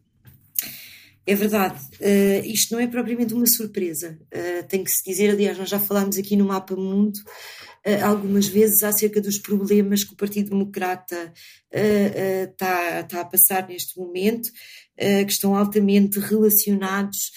É 1.26 1.34
verdade, 1.34 1.78
uh, 2.00 2.46
isto 2.46 2.72
não 2.72 2.80
é 2.80 2.86
propriamente 2.86 3.34
uma 3.34 3.46
surpresa, 3.46 4.18
uh, 4.34 4.66
tem 4.68 4.82
que 4.82 4.90
se 4.90 5.04
dizer, 5.04 5.30
aliás, 5.30 5.58
nós 5.58 5.68
já 5.68 5.78
falámos 5.78 6.16
aqui 6.16 6.34
no 6.34 6.46
Mapa 6.46 6.74
Mundo 6.74 7.16
uh, 7.86 8.04
algumas 8.04 8.48
vezes 8.48 8.82
acerca 8.82 9.20
dos 9.20 9.38
problemas 9.38 10.02
que 10.02 10.14
o 10.14 10.16
Partido 10.16 10.50
Democrata 10.50 11.32
está 11.70 13.02
tá 13.04 13.20
a 13.20 13.24
passar 13.24 13.68
neste 13.68 13.96
momento, 13.96 14.50
que 14.98 15.32
estão 15.32 15.54
altamente 15.54 16.18
relacionados 16.18 17.30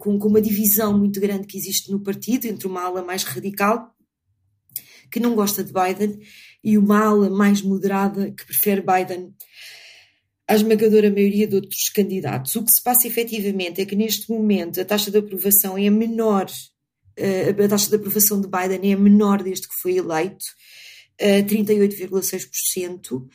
com, 0.00 0.18
com 0.18 0.28
uma 0.28 0.42
divisão 0.42 0.98
muito 0.98 1.20
grande 1.20 1.46
que 1.46 1.56
existe 1.56 1.92
no 1.92 2.02
partido 2.02 2.46
entre 2.46 2.66
uma 2.66 2.82
ala 2.82 3.04
mais 3.04 3.22
radical, 3.22 3.94
que 5.12 5.20
não 5.20 5.36
gosta 5.36 5.62
de 5.62 5.72
Biden, 5.72 6.18
e 6.62 6.76
uma 6.76 7.04
ala 7.04 7.30
mais 7.30 7.62
moderada 7.62 8.32
que 8.32 8.44
prefere 8.44 8.82
Biden 8.82 9.32
à 10.50 10.54
esmagadora 10.56 11.08
maioria 11.08 11.46
de 11.46 11.54
outros 11.54 11.88
candidatos. 11.94 12.56
O 12.56 12.64
que 12.64 12.72
se 12.72 12.82
passa 12.82 13.06
efetivamente 13.06 13.80
é 13.80 13.86
que 13.86 13.94
neste 13.94 14.28
momento 14.28 14.80
a 14.80 14.84
taxa 14.84 15.08
de 15.08 15.18
aprovação 15.18 15.78
é 15.78 15.88
menor, 15.88 16.46
eh, 17.16 17.50
a 17.50 17.68
taxa 17.68 17.88
de 17.88 17.94
aprovação 17.94 18.40
de 18.40 18.48
Biden 18.48 18.92
é 18.92 18.96
menor 18.96 19.44
desde 19.44 19.68
que 19.68 19.74
foi 19.80 19.96
eleito, 19.98 20.44
38,6%. 21.46 23.28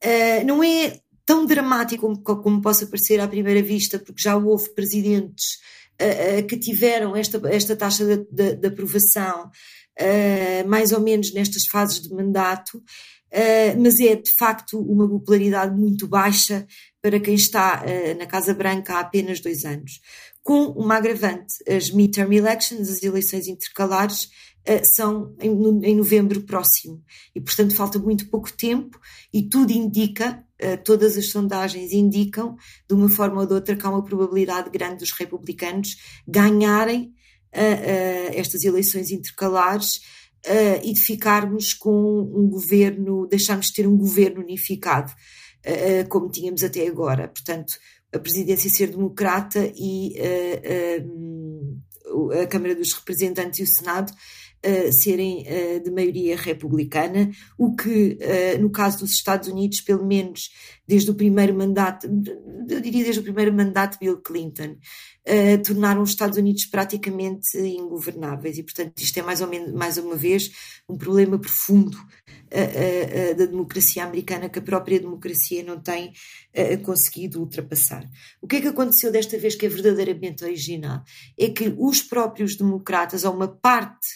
Eh, 0.00 0.42
não 0.42 0.64
é 0.64 0.98
tão 1.24 1.46
dramático 1.46 2.20
como, 2.24 2.60
possa 2.60 2.86
parecer 2.86 3.20
à 3.20 3.28
primeira 3.28 3.62
vista, 3.62 3.96
porque 3.96 4.20
já 4.20 4.36
houve 4.36 4.74
presidentes 4.74 5.60
eh, 5.96 6.42
que 6.42 6.58
tiveram 6.58 7.14
esta, 7.14 7.40
esta 7.48 7.76
taxa 7.76 8.04
de, 8.04 8.26
de, 8.32 8.56
de 8.56 8.66
aprovação 8.66 9.48
mais 10.68 10.92
ou 10.92 11.00
menos 11.00 11.34
nestas 11.34 11.64
fases 11.68 12.00
de 12.00 12.14
mandato. 12.14 12.80
Uh, 13.28 13.78
mas 13.78 14.00
é 14.00 14.14
de 14.16 14.34
facto 14.38 14.80
uma 14.80 15.06
popularidade 15.06 15.78
muito 15.78 16.08
baixa 16.08 16.66
para 17.02 17.20
quem 17.20 17.34
está 17.34 17.84
uh, 17.84 18.18
na 18.18 18.24
Casa 18.24 18.54
Branca 18.54 18.94
há 18.94 19.00
apenas 19.00 19.40
dois 19.40 19.66
anos. 19.66 20.00
Com 20.42 20.68
uma 20.68 20.96
agravante, 20.96 21.54
as 21.68 21.90
midterm 21.90 22.32
elections, 22.32 22.88
as 22.88 23.02
eleições 23.02 23.46
intercalares, 23.46 24.30
uh, 24.66 24.80
são 24.94 25.36
em, 25.40 25.54
no, 25.54 25.84
em, 25.84 25.94
novembro 25.94 26.40
próximo 26.40 27.02
e, 27.34 27.40
portanto, 27.40 27.74
falta 27.74 27.98
muito 27.98 28.30
pouco 28.30 28.50
tempo 28.50 28.98
e 29.32 29.42
tudo 29.42 29.72
indica, 29.72 30.42
todas 30.82 31.16
as 31.16 31.28
sondagens 31.28 31.92
indicam, 31.92 32.56
de 32.88 32.94
uma 32.94 33.08
forma 33.08 33.42
ou 33.42 33.46
de 33.46 33.52
outra, 33.52 33.76
que 33.76 33.86
há 33.86 33.90
uma 33.90 34.02
probabilidade 34.02 34.70
grande 34.70 34.96
dos 34.96 35.12
republicanos 35.12 35.96
ganharem 36.26 37.14
estas 38.34 38.64
eleições 38.64 39.12
intercalares 39.12 40.00
uh, 40.46 40.80
e 40.82 40.92
de 40.92 41.00
ficarmos 41.00 41.74
com 41.74 42.30
um 42.34 42.48
governo, 42.48 43.26
deixarmos 43.26 43.66
de 43.66 43.74
ter 43.74 43.86
um 43.86 43.96
governo 43.96 44.40
unificado, 44.40 45.12
uh, 45.12 46.08
como 46.08 46.30
tínhamos 46.30 46.62
até 46.62 46.86
agora. 46.86 47.28
Portanto, 47.28 47.74
a 48.12 48.18
presidência 48.18 48.70
ser 48.70 48.88
democrata 48.88 49.70
e 49.76 50.14
uh, 50.18 51.82
a 52.42 52.46
Câmara 52.46 52.74
dos 52.74 52.92
Representantes 52.92 53.60
e 53.60 53.62
o 53.62 53.66
Senado 53.66 54.12
Uh, 54.58 54.92
serem 54.92 55.46
uh, 55.46 55.80
de 55.84 55.88
maioria 55.88 56.36
republicana, 56.36 57.30
o 57.56 57.76
que, 57.76 58.18
uh, 58.20 58.60
no 58.60 58.70
caso 58.70 58.98
dos 58.98 59.12
Estados 59.12 59.46
Unidos, 59.46 59.80
pelo 59.80 60.04
menos 60.04 60.50
desde 60.88 61.10
o 61.10 61.14
primeiro 61.14 61.54
mandato, 61.54 62.08
eu 62.68 62.80
diria 62.80 63.04
desde 63.04 63.20
o 63.20 63.22
primeiro 63.22 63.52
mandato 63.52 63.92
de 63.92 63.98
Bill 64.06 64.22
Clinton, 64.22 64.78
uh, 65.28 65.62
tornaram 65.62 66.00
os 66.00 66.10
Estados 66.10 66.38
Unidos 66.38 66.64
praticamente 66.64 67.58
ingovernáveis 67.58 68.56
e, 68.56 68.62
portanto, 68.62 68.98
isto 68.98 69.18
é 69.18 69.22
mais 69.22 69.42
ou 69.42 69.48
menos, 69.48 69.72
mais 69.72 69.98
uma 69.98 70.16
vez, 70.16 70.50
um 70.88 70.96
problema 70.96 71.38
profundo 71.38 71.94
uh, 71.96 73.32
uh, 73.32 73.36
da 73.36 73.44
democracia 73.44 74.02
americana 74.02 74.48
que 74.48 74.58
a 74.58 74.62
própria 74.62 74.98
democracia 74.98 75.62
não 75.62 75.78
tem 75.78 76.12
conseguido 76.82 77.40
ultrapassar. 77.40 78.08
O 78.40 78.46
que 78.46 78.56
é 78.56 78.60
que 78.60 78.68
aconteceu 78.68 79.12
desta 79.12 79.38
vez 79.38 79.54
que 79.54 79.66
é 79.66 79.68
verdadeiramente 79.68 80.42
original? 80.42 81.02
É 81.38 81.50
que 81.50 81.72
os 81.78 82.02
próprios 82.02 82.56
democratas, 82.56 83.24
ou 83.24 83.34
uma 83.34 83.48
parte 83.48 84.08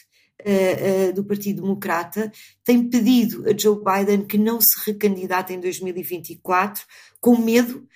Uh, 0.44 1.10
uh, 1.10 1.12
do 1.12 1.22
Partido 1.24 1.62
Democrata 1.62 2.32
tem 2.64 2.88
pedido 2.88 3.44
a 3.48 3.56
Joe 3.56 3.78
Biden 3.78 4.26
que 4.26 4.36
não 4.36 4.60
se 4.60 4.90
recandidate 4.90 5.52
em 5.52 5.60
2024 5.60 6.84
com 7.20 7.36
medo 7.36 7.86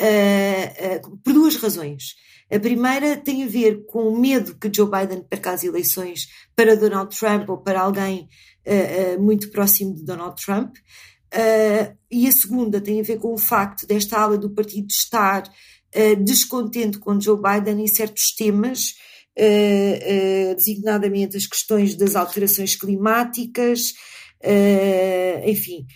uh, 0.00 1.18
por 1.18 1.32
duas 1.32 1.56
razões. 1.56 2.14
A 2.50 2.60
primeira 2.60 3.16
tem 3.16 3.42
a 3.42 3.48
ver 3.48 3.84
com 3.86 4.08
o 4.08 4.18
medo 4.18 4.54
que 4.54 4.70
Joe 4.72 4.88
Biden 4.88 5.24
perca 5.28 5.50
as 5.50 5.64
eleições 5.64 6.28
para 6.54 6.76
Donald 6.76 7.16
Trump 7.16 7.48
ou 7.48 7.58
para 7.58 7.80
alguém 7.80 8.28
uh, 8.66 9.16
uh, 9.16 9.22
muito 9.22 9.50
próximo 9.50 9.94
de 9.94 10.04
Donald 10.04 10.40
Trump. 10.40 10.76
Uh, 11.34 11.96
e 12.08 12.28
a 12.28 12.32
segunda 12.32 12.80
tem 12.80 13.00
a 13.00 13.02
ver 13.02 13.18
com 13.18 13.34
o 13.34 13.38
facto 13.38 13.84
desta 13.84 14.18
ala 14.18 14.38
do 14.38 14.50
partido 14.50 14.86
estar 14.90 15.42
descontente 16.22 16.98
com 16.98 17.18
Joe 17.18 17.40
Biden 17.40 17.82
em 17.82 17.86
certos 17.86 18.34
temas, 18.36 18.96
designadamente 20.56 21.36
as 21.36 21.46
questões 21.46 21.94
das 21.94 22.16
alterações 22.16 22.74
climáticas, 22.74 23.92
enfim. 25.44 25.86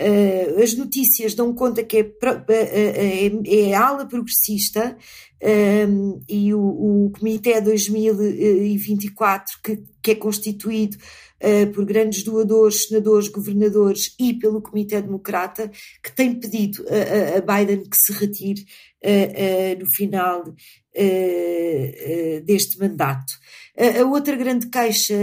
Uh, 0.00 0.62
as 0.62 0.72
notícias 0.74 1.34
dão 1.34 1.54
conta 1.54 1.82
que 1.82 1.98
é, 1.98 2.10
é, 2.48 3.26
é, 3.26 3.74
ala 3.74 4.06
progressista 4.06 4.96
um, 5.42 6.20
e 6.28 6.52
o, 6.52 6.60
o 6.60 7.12
Comitê 7.18 7.60
2024, 7.60 9.58
que, 9.62 9.82
que 10.02 10.10
é 10.10 10.14
constituído 10.14 10.96
uh, 10.96 11.72
por 11.72 11.84
grandes 11.84 12.22
doadores, 12.22 12.88
senadores, 12.88 13.28
governadores 13.28 14.14
e 14.18 14.34
pelo 14.34 14.60
Comitê 14.60 15.00
Democrata, 15.00 15.70
que 16.02 16.14
tem 16.14 16.38
pedido 16.38 16.84
a, 16.88 17.38
a 17.38 17.40
Biden 17.40 17.84
que 17.88 17.96
se 17.96 18.12
retire 18.12 18.66
uh, 19.04 19.76
uh, 19.76 19.80
no 19.80 19.86
final 19.94 20.44
deste 22.44 22.76
mandato. 22.80 23.32
A 23.78 24.04
outra 24.04 24.34
grande 24.34 24.68
queixa 24.68 25.14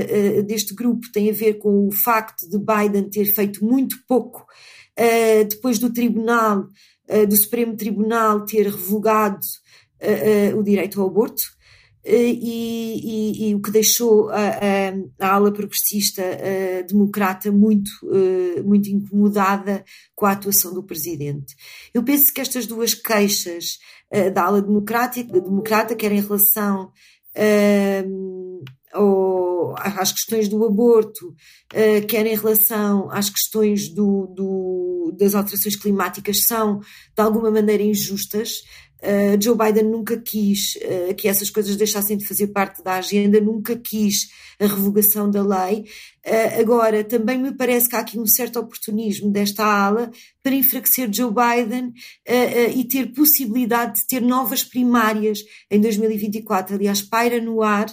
deste 0.47 0.73
grupo 0.73 1.11
tem 1.11 1.29
a 1.29 1.33
ver 1.33 1.55
com 1.55 1.85
o 1.85 1.91
facto 1.91 2.49
de 2.49 2.57
Biden 2.57 3.09
ter 3.09 3.25
feito 3.25 3.63
muito 3.65 3.97
pouco 4.07 4.45
depois 5.49 5.77
do 5.77 5.91
Tribunal, 5.91 6.69
do 7.27 7.37
Supremo 7.37 7.75
Tribunal 7.75 8.45
ter 8.45 8.63
revogado 8.67 9.45
o 10.55 10.63
direito 10.63 11.01
ao 11.01 11.07
aborto. 11.07 11.43
E, 12.09 12.13
e, 12.13 13.49
e, 13.49 13.55
o 13.55 13.61
que 13.61 13.69
deixou 13.69 14.29
a, 14.29 14.35
a, 14.37 15.27
a 15.27 15.33
ala 15.33 15.51
progressista 15.51 16.21
a, 16.23 16.81
democrata 16.83 17.51
muito, 17.51 17.91
muito 18.63 18.89
incomodada 18.89 19.83
com 20.15 20.25
a 20.25 20.31
atuação 20.31 20.73
do 20.73 20.83
presidente. 20.83 21.53
Eu 21.93 22.01
penso 22.03 22.33
que 22.33 22.39
estas 22.39 22.65
duas 22.65 22.93
queixas 22.93 23.77
da 24.33 24.45
ala 24.45 24.61
democrática, 24.61 25.41
democrata, 25.41 25.97
quer 25.97 26.13
em 26.13 26.21
relação 26.21 26.93
ou 28.95 29.75
às 29.77 30.11
questões 30.11 30.47
do 30.47 30.63
aborto, 30.65 31.35
quer 32.07 32.25
em 32.25 32.35
relação 32.35 33.09
às 33.11 33.29
questões 33.29 33.89
do, 33.89 34.27
do, 34.27 35.15
das 35.17 35.35
alterações 35.35 35.75
climáticas, 35.75 36.45
são 36.45 36.79
de 36.79 37.21
alguma 37.21 37.51
maneira 37.51 37.83
injustas. 37.83 38.61
Uh, 39.01 39.39
Joe 39.39 39.55
Biden 39.55 39.83
nunca 39.83 40.17
quis 40.17 40.75
uh, 40.77 41.13
que 41.13 41.27
essas 41.27 41.51
coisas 41.51 41.75
deixassem 41.75 42.17
de 42.17 42.25
fazer 42.25 42.47
parte 42.47 42.83
da 42.83 42.95
agenda, 42.95 43.39
nunca 43.39 43.75
quis 43.75 44.29
a 44.59 44.65
revogação 44.65 45.29
da 45.29 45.43
lei. 45.43 45.85
Uh, 46.25 46.59
agora, 46.59 47.03
também 47.03 47.37
me 47.37 47.51
parece 47.51 47.87
que 47.87 47.95
há 47.95 47.99
aqui 47.99 48.19
um 48.19 48.25
certo 48.25 48.59
oportunismo 48.59 49.31
desta 49.31 49.63
ala 49.63 50.09
para 50.41 50.55
enfraquecer 50.55 51.13
Joe 51.13 51.31
Biden 51.31 51.93
e 52.75 52.83
ter 52.85 53.13
possibilidade 53.13 53.93
de 53.99 54.07
ter 54.07 54.21
novas 54.21 54.63
primárias 54.63 55.39
em 55.69 55.79
2024. 55.79 56.75
Aliás, 56.75 57.01
paira 57.01 57.41
no 57.41 57.61
ar 57.61 57.85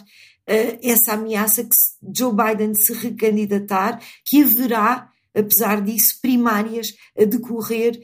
essa 0.47 1.15
ameaça 1.15 1.65
que 1.65 1.75
Joe 2.17 2.33
Biden 2.33 2.75
se 2.75 2.93
recandidatar, 2.93 4.01
que 4.25 4.43
haverá, 4.43 5.11
apesar 5.35 5.81
disso, 5.83 6.21
primárias 6.23 6.95
a 7.19 7.25
decorrer 7.25 8.01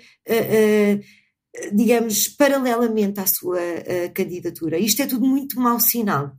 digamos, 1.73 2.29
paralelamente 2.29 3.21
à 3.21 3.27
sua 3.27 3.59
uh, 3.59 4.13
candidatura. 4.15 4.79
Isto 4.79 5.03
é 5.03 5.07
tudo 5.07 5.27
muito 5.27 5.59
mau 5.61 5.81
sinal, 5.81 6.37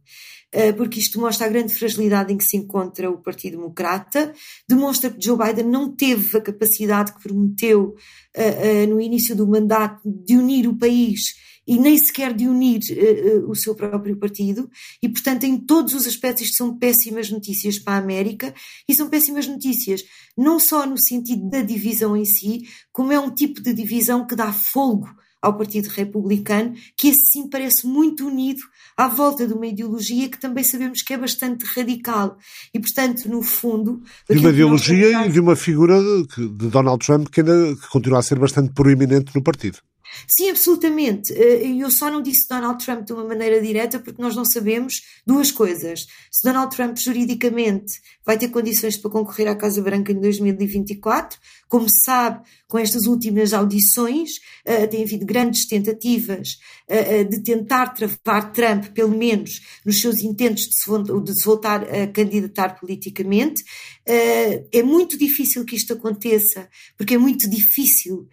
uh, 0.55 0.73
porque 0.77 0.99
isto 0.99 1.19
mostra 1.19 1.47
a 1.47 1.49
grande 1.49 1.73
fragilidade 1.73 2.33
em 2.33 2.37
que 2.37 2.45
se 2.45 2.57
encontra 2.57 3.09
o 3.09 3.17
Partido 3.17 3.57
Democrata, 3.57 4.33
demonstra 4.67 5.09
que 5.09 5.23
Joe 5.23 5.37
Biden 5.37 5.65
não 5.65 5.93
teve 5.93 6.37
a 6.37 6.41
capacidade 6.41 7.13
que 7.13 7.21
prometeu 7.21 7.95
uh, 8.37 8.87
no 8.87 9.01
início 9.01 9.35
do 9.35 9.47
mandato 9.47 10.01
de 10.05 10.37
unir 10.37 10.67
o 10.67 10.77
país 10.77 11.35
e 11.71 11.79
nem 11.79 11.97
sequer 11.97 12.33
de 12.33 12.49
unir 12.49 12.81
uh, 12.91 13.45
uh, 13.45 13.49
o 13.49 13.55
seu 13.55 13.73
próprio 13.73 14.17
partido, 14.17 14.69
e 15.01 15.07
portanto, 15.07 15.45
em 15.45 15.57
todos 15.57 15.93
os 15.93 16.05
aspectos, 16.05 16.43
isto 16.43 16.57
são 16.57 16.77
péssimas 16.77 17.31
notícias 17.31 17.79
para 17.79 17.93
a 17.93 17.97
América, 17.97 18.53
e 18.89 18.93
são 18.93 19.07
péssimas 19.07 19.47
notícias 19.47 20.03
não 20.37 20.59
só 20.59 20.85
no 20.85 20.99
sentido 20.99 21.49
da 21.49 21.61
divisão 21.61 22.17
em 22.17 22.25
si, 22.25 22.63
como 22.91 23.13
é 23.13 23.19
um 23.21 23.33
tipo 23.33 23.61
de 23.61 23.73
divisão 23.73 24.27
que 24.27 24.35
dá 24.35 24.51
fogo 24.51 25.07
ao 25.41 25.57
Partido 25.57 25.87
Republicano, 25.87 26.73
que 26.97 27.09
assim 27.09 27.49
parece 27.49 27.87
muito 27.87 28.27
unido 28.27 28.61
à 28.97 29.07
volta 29.07 29.47
de 29.47 29.53
uma 29.53 29.65
ideologia 29.65 30.27
que 30.27 30.39
também 30.39 30.65
sabemos 30.65 31.01
que 31.01 31.13
é 31.13 31.17
bastante 31.17 31.63
radical. 31.63 32.37
E, 32.73 32.79
portanto, 32.79 33.29
no 33.29 33.41
fundo. 33.41 34.03
De 34.29 34.37
uma 34.37 34.49
ideologia 34.49 35.25
e 35.25 35.29
de 35.31 35.39
uma 35.39 35.55
figura 35.55 35.97
de 36.37 36.67
Donald 36.67 37.03
Trump 37.03 37.29
que 37.29 37.39
ainda 37.39 37.75
continua 37.89 38.19
a 38.19 38.21
ser 38.21 38.37
bastante 38.37 38.73
proeminente 38.73 39.33
no 39.33 39.41
partido. 39.41 39.79
Sim, 40.27 40.49
absolutamente. 40.49 41.33
Eh, 41.33 41.67
eu 41.81 41.89
só 41.89 42.09
não 42.09 42.21
disse 42.21 42.47
Donald 42.47 42.83
Trump 42.83 43.05
de 43.05 43.13
uma 43.13 43.23
maneira 43.23 43.61
direta 43.61 43.99
porque 43.99 44.21
nós 44.21 44.35
não 44.35 44.45
sabemos 44.45 45.01
duas 45.25 45.51
coisas. 45.51 46.07
Se 46.31 46.43
Donald 46.43 46.75
Trump 46.75 46.97
juridicamente 46.97 48.01
vai 48.25 48.37
ter 48.37 48.49
condições 48.49 48.97
para 48.97 49.11
concorrer 49.11 49.47
à 49.47 49.55
Casa 49.55 49.81
Branca 49.81 50.11
em 50.11 50.19
2024, 50.19 51.39
como 51.67 51.87
se 51.89 52.03
sabe, 52.05 52.45
com 52.67 52.77
estas 52.77 53.05
últimas 53.05 53.53
audições, 53.53 54.37
uh, 54.67 54.87
tem 54.89 55.03
havido 55.03 55.25
grandes 55.25 55.65
tentativas 55.65 56.57
uh, 56.89 57.29
de 57.29 57.41
tentar 57.43 57.87
travar 57.87 58.51
Trump, 58.51 58.87
pelo 58.93 59.17
menos 59.17 59.61
nos 59.85 59.99
seus 59.99 60.19
intentos 60.21 60.67
de 60.67 60.75
se, 60.75 60.89
de 61.23 61.39
se 61.39 61.45
voltar 61.45 61.83
a 61.83 62.07
candidatar 62.07 62.79
politicamente. 62.79 63.63
É 64.05 64.83
muito 64.83 65.17
difícil 65.17 65.63
que 65.63 65.75
isto 65.75 65.93
aconteça, 65.93 66.67
porque 66.97 67.13
é 67.15 67.17
muito 67.17 67.49
difícil 67.49 68.27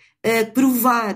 provar 0.55 1.15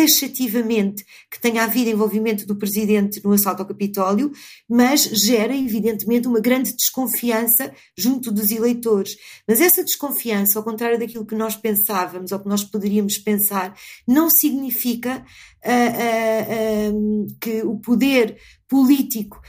taxativamente 0.00 1.04
que 1.30 1.38
tenha 1.38 1.62
havido 1.62 1.90
envolvimento 1.90 2.46
do 2.46 2.56
presidente 2.56 3.22
no 3.22 3.32
assalto 3.32 3.60
ao 3.60 3.68
Capitólio, 3.68 4.32
mas 4.66 5.02
gera, 5.02 5.54
evidentemente, 5.54 6.26
uma 6.26 6.40
grande 6.40 6.74
desconfiança 6.74 7.70
junto 7.96 8.32
dos 8.32 8.50
eleitores. 8.50 9.16
Mas 9.46 9.60
essa 9.60 9.84
desconfiança, 9.84 10.58
ao 10.58 10.64
contrário 10.64 10.98
daquilo 10.98 11.26
que 11.26 11.34
nós 11.34 11.54
pensávamos 11.54 12.32
ou 12.32 12.40
que 12.40 12.48
nós 12.48 12.64
poderíamos 12.64 13.18
pensar, 13.18 13.76
não 14.08 14.30
significa 14.30 15.22
uh, 15.66 16.90
uh, 16.90 16.96
uh, 16.96 17.26
que 17.38 17.62
o 17.62 17.78
poder 17.78 18.38
político 18.66 19.40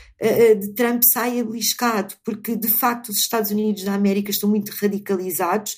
de 0.59 0.73
Trump 0.73 1.01
saia 1.03 1.43
beliscado, 1.43 2.13
porque 2.23 2.55
de 2.55 2.67
facto 2.67 3.09
os 3.09 3.17
Estados 3.17 3.49
Unidos 3.49 3.83
da 3.83 3.93
América 3.93 4.29
estão 4.29 4.49
muito 4.49 4.71
radicalizados 4.71 5.75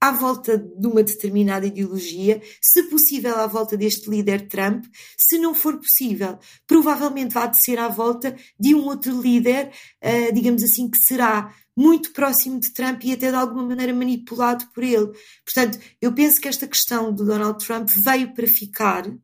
à 0.00 0.10
volta 0.10 0.58
de 0.58 0.86
uma 0.86 1.02
determinada 1.02 1.66
ideologia, 1.66 2.42
se 2.60 2.82
possível 2.84 3.36
à 3.38 3.46
volta 3.46 3.76
deste 3.76 4.10
líder 4.10 4.48
Trump, 4.48 4.84
se 5.16 5.38
não 5.38 5.54
for 5.54 5.78
possível, 5.78 6.38
provavelmente 6.66 7.32
vai 7.32 7.50
ser 7.54 7.78
à 7.78 7.88
volta 7.88 8.36
de 8.58 8.74
um 8.74 8.84
outro 8.84 9.20
líder, 9.20 9.70
uh, 10.02 10.32
digamos 10.34 10.62
assim, 10.62 10.90
que 10.90 10.98
será 10.98 11.54
muito 11.76 12.12
próximo 12.12 12.60
de 12.60 12.72
Trump 12.72 13.02
e 13.04 13.12
até 13.12 13.30
de 13.30 13.36
alguma 13.36 13.64
maneira 13.64 13.92
manipulado 13.92 14.66
por 14.74 14.84
ele. 14.84 15.10
Portanto, 15.44 15.78
eu 16.00 16.12
penso 16.12 16.40
que 16.40 16.48
esta 16.48 16.66
questão 16.66 17.12
do 17.12 17.24
Donald 17.24 17.64
Trump 17.64 17.88
veio 17.88 18.32
para 18.34 18.46
ficar, 18.46 19.06
uh, 19.06 19.16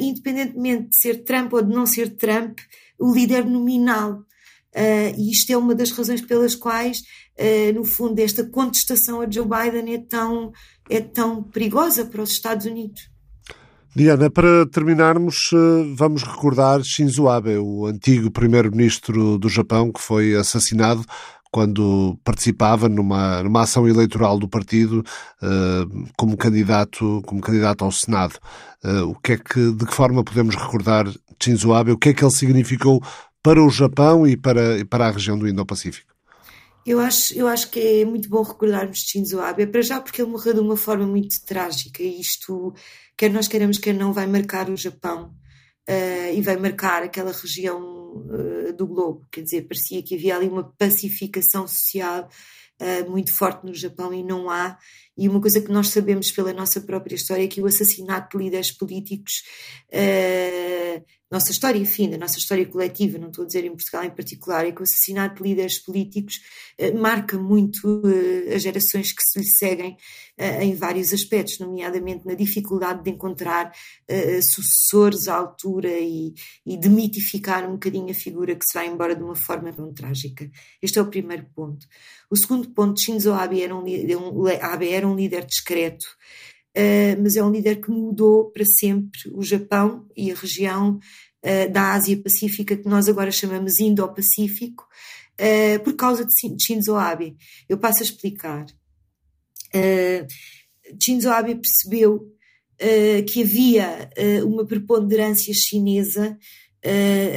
independentemente 0.00 0.90
de 0.90 1.00
ser 1.00 1.24
Trump 1.24 1.52
ou 1.52 1.62
de 1.62 1.74
não 1.74 1.84
ser 1.84 2.16
Trump, 2.16 2.58
o 2.98 3.12
líder 3.12 3.44
nominal. 3.44 4.24
Uh, 4.74 5.12
e 5.18 5.32
isto 5.32 5.50
é 5.50 5.56
uma 5.56 5.74
das 5.74 5.90
razões 5.90 6.20
pelas 6.20 6.54
quais 6.54 7.00
uh, 7.00 7.74
no 7.74 7.84
fundo, 7.84 8.18
esta 8.20 8.44
contestação 8.44 9.20
a 9.20 9.30
Joe 9.30 9.46
Biden 9.46 9.94
é 9.94 9.98
tão, 9.98 10.52
é 10.88 11.00
tão 11.00 11.42
perigosa 11.42 12.04
para 12.04 12.22
os 12.22 12.30
Estados 12.30 12.66
Unidos. 12.66 13.10
Diana, 13.94 14.30
para 14.30 14.66
terminarmos, 14.66 15.50
eh, 15.52 15.94
vamos 15.96 16.22
recordar 16.22 16.80
Shinzo 16.84 17.28
Abe, 17.28 17.56
o 17.58 17.86
antigo 17.86 18.30
primeiro-ministro 18.30 19.36
do 19.36 19.48
Japão, 19.48 19.90
que 19.90 20.00
foi 20.00 20.36
assassinado 20.36 21.04
quando 21.50 22.16
participava 22.22 22.88
numa, 22.88 23.42
numa 23.42 23.62
ação 23.62 23.88
eleitoral 23.88 24.38
do 24.38 24.48
partido 24.48 25.04
uh, 25.42 26.08
como 26.16 26.36
candidato 26.36 27.20
como 27.26 27.40
candidato 27.40 27.84
ao 27.84 27.90
Senado. 27.90 28.38
Uh, 28.84 29.08
o 29.08 29.14
que 29.16 29.32
é 29.32 29.36
que 29.36 29.72
de 29.72 29.84
que 29.84 29.92
forma 29.92 30.22
podemos 30.22 30.54
recordar 30.54 31.06
Shinzo 31.42 31.74
Abe? 31.74 31.90
O 31.90 31.98
que 31.98 32.10
é 32.10 32.14
que 32.14 32.24
ele 32.24 32.30
significou 32.30 33.02
para 33.42 33.62
o 33.62 33.70
Japão 33.70 34.26
e 34.26 34.36
para, 34.36 34.84
para 34.86 35.08
a 35.08 35.10
região 35.10 35.38
do 35.38 35.48
Indo-Pacífico? 35.48 36.14
Eu 36.84 36.98
acho, 36.98 37.34
eu 37.34 37.46
acho 37.46 37.70
que 37.70 37.78
é 37.78 38.04
muito 38.04 38.28
bom 38.28 38.42
recordarmos 38.42 39.00
Shinzo 39.00 39.40
Abe, 39.40 39.66
para 39.66 39.82
já 39.82 40.00
porque 40.00 40.22
ele 40.22 40.30
morreu 40.30 40.54
de 40.54 40.60
uma 40.60 40.76
forma 40.76 41.06
muito 41.06 41.44
trágica 41.44 42.02
e 42.02 42.20
isto, 42.20 42.74
quer 43.16 43.30
nós 43.30 43.46
queremos, 43.46 43.78
quer 43.78 43.92
não, 43.92 44.12
vai 44.12 44.26
marcar 44.26 44.70
o 44.70 44.76
Japão 44.76 45.34
uh, 45.88 46.34
e 46.34 46.40
vai 46.40 46.56
marcar 46.56 47.02
aquela 47.02 47.32
região 47.32 47.80
uh, 47.80 48.72
do 48.72 48.86
globo. 48.86 49.26
Quer 49.30 49.42
dizer, 49.42 49.62
parecia 49.68 50.02
que 50.02 50.14
havia 50.14 50.36
ali 50.36 50.48
uma 50.48 50.64
pacificação 50.64 51.66
social 51.68 52.28
uh, 52.80 53.10
muito 53.10 53.32
forte 53.32 53.64
no 53.66 53.74
Japão 53.74 54.12
e 54.12 54.22
não 54.22 54.48
há. 54.48 54.78
E 55.16 55.28
uma 55.28 55.40
coisa 55.40 55.60
que 55.60 55.72
nós 55.72 55.88
sabemos 55.88 56.30
pela 56.30 56.52
nossa 56.52 56.80
própria 56.80 57.14
história 57.14 57.44
é 57.44 57.48
que 57.48 57.60
o 57.60 57.66
assassinato 57.66 58.36
de 58.36 58.44
líderes 58.44 58.70
políticos 58.70 59.42
nossa 61.30 61.52
história, 61.52 61.78
enfim, 61.78 62.10
da 62.10 62.18
nossa 62.18 62.38
história 62.38 62.66
coletiva, 62.66 63.16
não 63.16 63.28
estou 63.28 63.44
a 63.44 63.46
dizer 63.46 63.64
em 63.64 63.70
Portugal 63.70 64.02
em 64.02 64.10
particular, 64.10 64.66
é 64.66 64.72
que 64.72 64.80
o 64.80 64.82
assassinato 64.82 65.36
de 65.36 65.48
líderes 65.48 65.78
políticos 65.78 66.40
eh, 66.76 66.90
marca 66.92 67.38
muito 67.38 68.02
eh, 68.04 68.52
as 68.56 68.62
gerações 68.62 69.12
que 69.12 69.22
se 69.22 69.38
lhe 69.38 69.46
seguem 69.46 69.96
em 70.62 70.74
vários 70.74 71.12
aspectos, 71.12 71.58
nomeadamente 71.58 72.26
na 72.26 72.32
dificuldade 72.32 73.04
de 73.04 73.10
encontrar 73.10 73.70
sucessores 74.40 75.28
à 75.28 75.34
altura 75.34 75.90
e, 75.90 76.32
e 76.64 76.78
demitificar 76.78 77.68
um 77.68 77.72
bocadinho 77.72 78.10
a 78.10 78.14
figura 78.14 78.56
que 78.56 78.64
se 78.64 78.72
vai 78.72 78.86
embora 78.86 79.14
de 79.14 79.22
uma 79.22 79.36
forma 79.36 79.70
tão 79.70 79.92
trágica. 79.92 80.50
Este 80.80 80.98
é 80.98 81.02
o 81.02 81.10
primeiro 81.10 81.44
ponto. 81.54 81.86
O 82.30 82.36
segundo 82.36 82.70
ponto, 82.70 82.98
Shinzo 82.98 83.34
Abe 83.34 83.60
era 83.60 83.76
um, 83.76 83.84
um, 83.84 84.46
Abe 84.62 84.88
era 84.88 84.99
um 85.06 85.16
líder 85.16 85.44
discreto, 85.44 86.06
Uh, 86.70 87.20
mas 87.20 87.34
é 87.34 87.42
um 87.42 87.50
líder 87.50 87.80
que 87.80 87.90
mudou 87.90 88.48
para 88.52 88.64
sempre 88.64 89.20
o 89.32 89.42
Japão 89.42 90.06
e 90.16 90.30
a 90.30 90.34
região 90.36 91.00
uh, 91.44 91.72
da 91.72 91.94
Ásia 91.94 92.16
Pacífica, 92.16 92.76
que 92.76 92.88
nós 92.88 93.08
agora 93.08 93.32
chamamos 93.32 93.80
Indo-Pacífico, 93.80 94.86
uh, 95.34 95.80
por 95.82 95.94
causa 95.94 96.24
de 96.24 96.32
Shinzo 96.62 96.94
Abe. 96.94 97.36
Eu 97.68 97.76
passo 97.76 98.02
a 98.02 98.04
explicar. 98.04 98.66
Shinzo 101.00 101.28
Abe 101.28 101.56
percebeu 101.56 102.32
que 103.28 103.42
havia 103.42 104.10
uma 104.44 104.66
preponderância 104.66 105.54
chinesa 105.54 106.36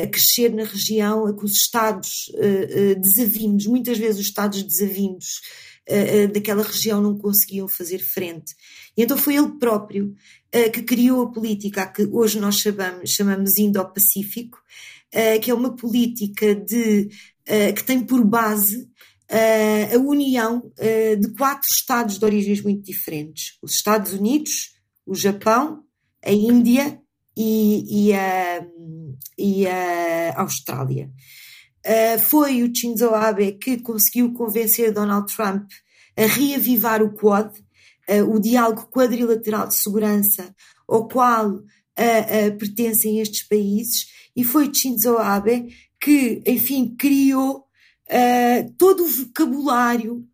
a 0.02 0.08
crescer 0.08 0.52
na 0.52 0.64
região, 0.64 1.28
a 1.28 1.38
que 1.38 1.46
os 1.46 1.52
Estados 1.52 2.32
desavindos, 3.00 3.68
muitas 3.68 4.00
vezes 4.00 4.20
os 4.20 4.26
Estados 4.26 4.64
desavindos, 4.64 5.28
uh, 5.90 6.34
daquela 6.34 6.64
região 6.64 7.02
não 7.02 7.18
conseguiam 7.18 7.68
fazer 7.68 8.00
frente. 8.00 8.56
E 8.96 9.04
então 9.04 9.18
foi 9.18 9.36
ele 9.36 9.58
próprio 9.60 10.16
uh, 10.56 10.72
que 10.72 10.82
criou 10.84 11.24
a 11.24 11.32
política 11.32 11.88
que 11.88 12.04
hoje 12.04 12.40
nós 12.40 12.56
chamamos, 12.56 13.10
chamamos 13.10 13.58
Indo-Pacífico, 13.58 14.62
que 15.44 15.52
é 15.52 15.54
uma 15.54 15.76
política 15.76 16.56
de, 16.56 17.08
que 17.46 17.84
tem 17.84 18.04
por 18.04 18.26
base 18.26 18.90
a 19.30 19.96
união 20.00 20.74
de 21.20 21.32
quatro 21.38 21.68
Estados 21.72 22.18
de 22.18 22.26
origens 22.26 22.64
muito 22.64 22.84
diferentes: 22.84 23.60
os 23.62 23.76
Estados 23.76 24.14
Unidos, 24.14 24.74
o 25.06 25.14
Japão, 25.14 25.84
a 26.26 26.32
Índia 26.32 27.00
e, 27.38 28.08
e, 28.08 28.14
a, 28.14 28.66
e 29.38 29.68
a 29.68 30.42
Austrália. 30.42 31.12
Uh, 31.86 32.18
foi 32.18 32.64
o 32.64 32.74
Shinzo 32.74 33.10
Abe 33.10 33.52
que 33.54 33.78
conseguiu 33.78 34.32
convencer 34.32 34.94
Donald 34.94 35.34
Trump 35.36 35.70
a 36.16 36.26
reavivar 36.26 37.04
o 37.04 37.14
Quad, 37.14 37.52
uh, 38.10 38.34
o 38.34 38.40
diálogo 38.40 38.88
quadrilateral 38.90 39.68
de 39.68 39.76
segurança 39.76 40.56
ao 40.88 41.10
qual 41.10 41.50
uh, 41.56 42.58
pertencem 42.58 43.20
estes 43.20 43.44
países, 43.44 44.08
e 44.34 44.46
foi 44.46 44.72
Shinzo 44.74 45.18
Abe 45.18 45.76
que, 46.00 46.42
enfim, 46.46 46.96
criou 46.98 47.64
todo 48.78 49.06
o 49.06 49.08
vocabulário, 49.08 50.28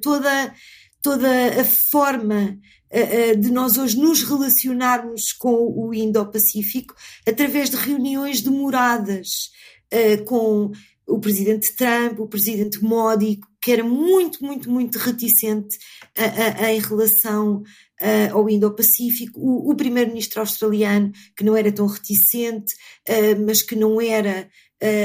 toda, 0.00 0.54
toda 1.02 1.60
a 1.60 1.64
forma 1.64 2.56
de 3.38 3.50
nós 3.50 3.76
hoje 3.76 3.98
nos 3.98 4.22
relacionarmos 4.22 5.32
com 5.32 5.52
o 5.52 5.92
Indo-Pacífico 5.92 6.94
através 7.26 7.68
de 7.68 7.76
reuniões 7.76 8.40
demoradas, 8.40 9.50
uh, 9.92 10.24
com 10.24 10.72
o 11.06 11.20
presidente 11.20 11.74
Trump, 11.76 12.18
o 12.18 12.28
presidente 12.28 12.82
Modi, 12.82 13.38
que 13.60 13.70
era 13.70 13.84
muito, 13.84 14.44
muito, 14.44 14.70
muito 14.70 14.98
reticente 14.98 15.76
uh, 16.18 16.62
uh, 16.62 16.66
em 16.66 16.80
relação 16.80 17.62
ao 18.30 18.50
Indo-Pacífico, 18.50 19.40
o, 19.40 19.70
o 19.70 19.74
primeiro-ministro 19.74 20.40
australiano, 20.40 21.10
que 21.34 21.42
não 21.42 21.56
era 21.56 21.72
tão 21.72 21.86
reticente, 21.86 22.74
mas 23.46 23.62
que 23.62 23.74
não 23.74 23.98
era 23.98 24.50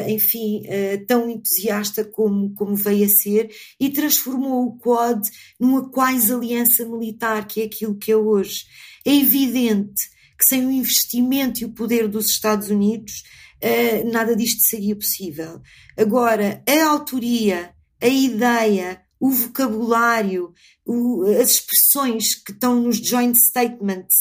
enfim, 0.09 0.63
tão 1.07 1.29
entusiasta 1.29 2.03
como, 2.03 2.53
como 2.53 2.75
veio 2.75 3.05
a 3.05 3.07
ser, 3.07 3.49
e 3.79 3.89
transformou 3.89 4.65
o 4.65 4.77
Quad 4.77 5.21
numa 5.57 5.89
quase 5.89 6.33
aliança 6.33 6.85
militar, 6.85 7.47
que 7.47 7.61
é 7.61 7.63
aquilo 7.63 7.95
que 7.95 8.11
é 8.11 8.17
hoje. 8.17 8.65
É 9.05 9.15
evidente 9.15 10.09
que 10.37 10.45
sem 10.45 10.65
o 10.65 10.71
investimento 10.71 11.61
e 11.61 11.65
o 11.65 11.73
poder 11.73 12.07
dos 12.07 12.25
Estados 12.25 12.69
Unidos, 12.69 13.23
uh, 13.63 14.11
nada 14.11 14.35
disto 14.35 14.61
seria 14.61 14.95
possível. 14.95 15.61
Agora, 15.97 16.63
a 16.67 16.85
autoria, 16.85 17.73
a 18.01 18.07
ideia, 18.07 19.01
o 19.19 19.29
vocabulário, 19.29 20.53
o, 20.85 21.23
as 21.39 21.51
expressões 21.51 22.35
que 22.35 22.51
estão 22.51 22.81
nos 22.81 22.97
joint 22.97 23.37
statements 23.37 24.15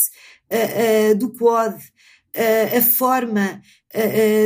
uh, 0.51 1.13
uh, 1.13 1.19
do 1.19 1.33
Quad, 1.33 1.79
a 2.33 2.81
forma 2.81 3.61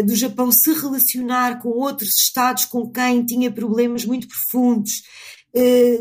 do 0.06 0.16
Japão 0.16 0.50
se 0.50 0.72
relacionar 0.72 1.60
com 1.60 1.68
outros 1.68 2.18
Estados 2.18 2.64
com 2.64 2.90
quem 2.90 3.22
tinha 3.26 3.52
problemas 3.52 4.06
muito 4.06 4.26
profundos, 4.26 5.02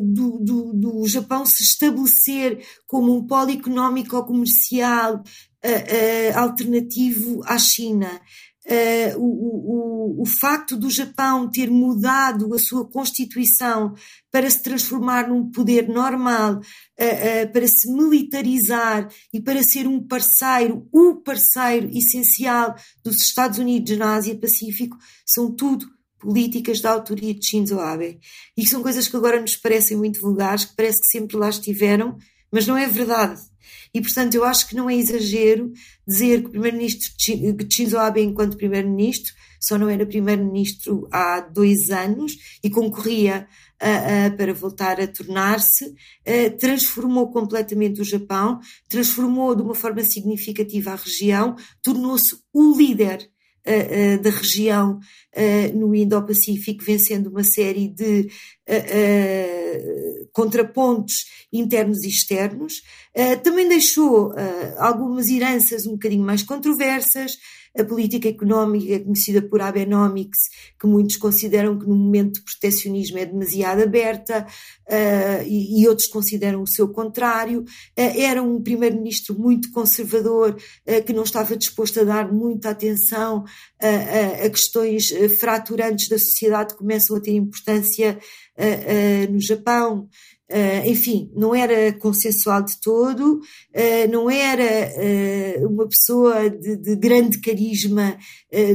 do, 0.02 0.40
do, 0.40 0.74
do, 0.74 1.08
Japão 1.10 1.46
se 1.46 1.62
estabelecer 1.62 2.66
como 2.88 3.14
um 3.14 3.28
polo 3.28 3.52
económico 3.52 4.16
ou 4.16 4.24
comercial 4.24 5.22
alternativo 6.34 7.42
à 7.44 7.60
China, 7.60 8.10
Uh, 8.66 9.20
o, 9.20 10.20
o, 10.20 10.22
o, 10.22 10.26
facto 10.26 10.78
do 10.78 10.90
Japão 10.90 11.52
ter 11.52 11.70
mudado 11.70 12.54
a 12.54 12.60
sua 12.60 12.90
constituição 12.90 13.94
para 14.32 14.50
se 14.50 14.64
transformar 14.64 15.28
num 15.28 15.52
poder 15.52 15.90
normal, 15.90 16.56
uh, 16.56 16.60
uh, 16.60 17.52
para 17.52 17.68
se 17.68 17.92
militarizar 17.92 19.10
e 19.34 19.42
para 19.42 19.62
ser 19.64 19.86
um 19.86 20.02
parceiro, 20.02 20.88
o 20.94 21.16
parceiro 21.16 21.90
essencial 21.92 22.74
dos 23.04 23.18
Estados 23.18 23.60
Unidos 23.60 23.98
na 23.98 24.16
Ásia-Pacífico, 24.16 24.98
são 25.26 25.54
tudo 25.54 25.86
políticas 26.18 26.80
da 26.80 26.92
autoria 26.92 27.34
de 27.34 27.46
Shinzo 27.46 27.80
Abe. 27.82 28.18
E 28.56 28.66
são 28.66 28.82
coisas 28.82 29.10
que 29.10 29.18
agora 29.18 29.42
nos 29.42 29.58
parecem 29.58 29.98
muito 29.98 30.22
vulgares, 30.22 30.64
que 30.64 30.76
parece 30.76 31.00
que 31.00 31.12
sempre 31.12 31.36
lá 31.36 31.50
estiveram, 31.50 32.18
mas 32.50 32.66
não 32.66 32.78
é 32.78 32.88
verdade. 32.88 33.42
E, 33.94 34.02
portanto, 34.02 34.36
eu 34.36 34.44
acho 34.44 34.68
que 34.68 34.76
não 34.76 34.90
é 34.90 34.96
exagero 34.96 35.72
dizer 36.08 36.42
que 36.42 36.48
o 36.48 36.52
primeiro-ministro 36.52 37.12
Shinzo 37.70 37.98
Abe, 37.98 38.22
enquanto 38.22 38.58
primeiro-ministro, 38.58 39.34
só 39.64 39.78
não 39.78 39.90
era 39.90 40.06
primeiro-ministro 40.06 41.08
há 41.10 41.40
dois 41.40 41.90
anos 41.90 42.38
e 42.62 42.70
concorria 42.70 43.48
uh, 43.82 44.34
uh, 44.34 44.38
para 44.38 44.54
voltar 44.54 45.00
a 45.00 45.08
tornar-se, 45.08 45.86
uh, 45.86 46.58
transformou 46.60 47.32
completamente 47.32 48.02
o 48.02 48.04
Japão, 48.04 48.60
transformou 48.90 49.56
de 49.56 49.62
uma 49.62 49.74
forma 49.74 50.04
significativa 50.04 50.92
a 50.92 50.96
região, 50.96 51.56
tornou-se 51.82 52.38
o 52.54 52.78
líder 52.78 53.30
uh, 53.66 54.22
da 54.22 54.30
região 54.30 55.00
no 55.74 55.96
Indo-Pacífico, 55.96 56.84
vencendo 56.84 57.28
uma 57.28 57.44
série 57.44 57.88
de 57.88 58.30
contrapontos 60.34 61.26
internos 61.52 62.04
e 62.04 62.10
externos. 62.10 62.82
também 63.44 63.70
deixou 63.70 64.34
algumas 64.80 65.28
heranças 65.28 65.86
um 65.86 65.92
bocadinho 65.92 66.26
mais 66.26 66.42
controversas, 66.42 67.38
a 67.78 67.84
política 67.84 68.30
económica 68.30 69.00
conhecida 69.00 69.42
por 69.42 69.62
Abenomics, 69.62 70.40
que 70.80 70.86
muitos 70.86 71.18
consideram 71.18 71.78
que 71.78 71.88
no 71.88 71.96
momento 71.96 72.34
de 72.34 72.42
proteccionismo 72.42 73.18
é 73.18 73.26
demasiado 73.26 73.82
aberta 73.82 74.46
uh, 74.88 75.44
e, 75.48 75.82
e, 75.82 75.88
outros 75.88 76.08
consideram 76.08 76.62
o 76.62 76.68
seu 76.68 76.88
contrário. 76.90 77.62
Uh, 77.62 77.66
era 77.96 78.44
um 78.44 78.62
primeiro-ministro 78.62 79.38
muito 79.38 79.72
conservador 79.72 80.56
uh, 80.56 81.04
que 81.04 81.14
não 81.14 81.24
estava 81.24 81.58
disposto 81.58 82.00
a 82.00 82.04
dar 82.04 82.32
muita 82.32 82.70
atenção 82.70 83.44
a 84.46 84.50
questões 84.50 85.10
fraturantes 85.38 86.08
da 86.08 86.18
sociedade 86.18 86.74
que 86.74 86.80
começam 86.80 87.18
a 87.18 87.20
ter 87.20 87.32
importância 87.32 88.18
no 89.30 89.40
Japão. 89.40 90.10
Uh, 90.54 90.88
enfim, 90.88 91.32
não 91.36 91.56
era 91.56 91.92
consensual 91.94 92.62
de 92.62 92.80
todo, 92.80 93.38
uh, 93.40 94.12
não 94.12 94.30
era 94.30 94.92
uh, 94.94 95.68
uma 95.68 95.88
pessoa 95.88 96.48
de, 96.48 96.76
de 96.76 96.96
grande 96.96 97.40
carisma 97.40 98.16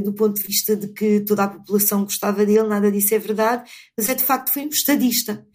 do 0.03 0.13
ponto 0.13 0.41
de 0.41 0.47
vista 0.47 0.75
de 0.75 0.89
que 0.89 1.21
toda 1.21 1.45
a 1.45 1.49
população 1.49 2.03
gostava 2.03 2.45
dele, 2.45 2.67
nada 2.67 2.91
disso 2.91 3.15
é 3.15 3.19
verdade, 3.21 3.71
mas 3.97 4.09
é 4.09 4.15
de 4.15 4.25
facto 4.25 4.53
foi 4.53 4.65
um 4.65 4.71
estadista. 4.71 5.47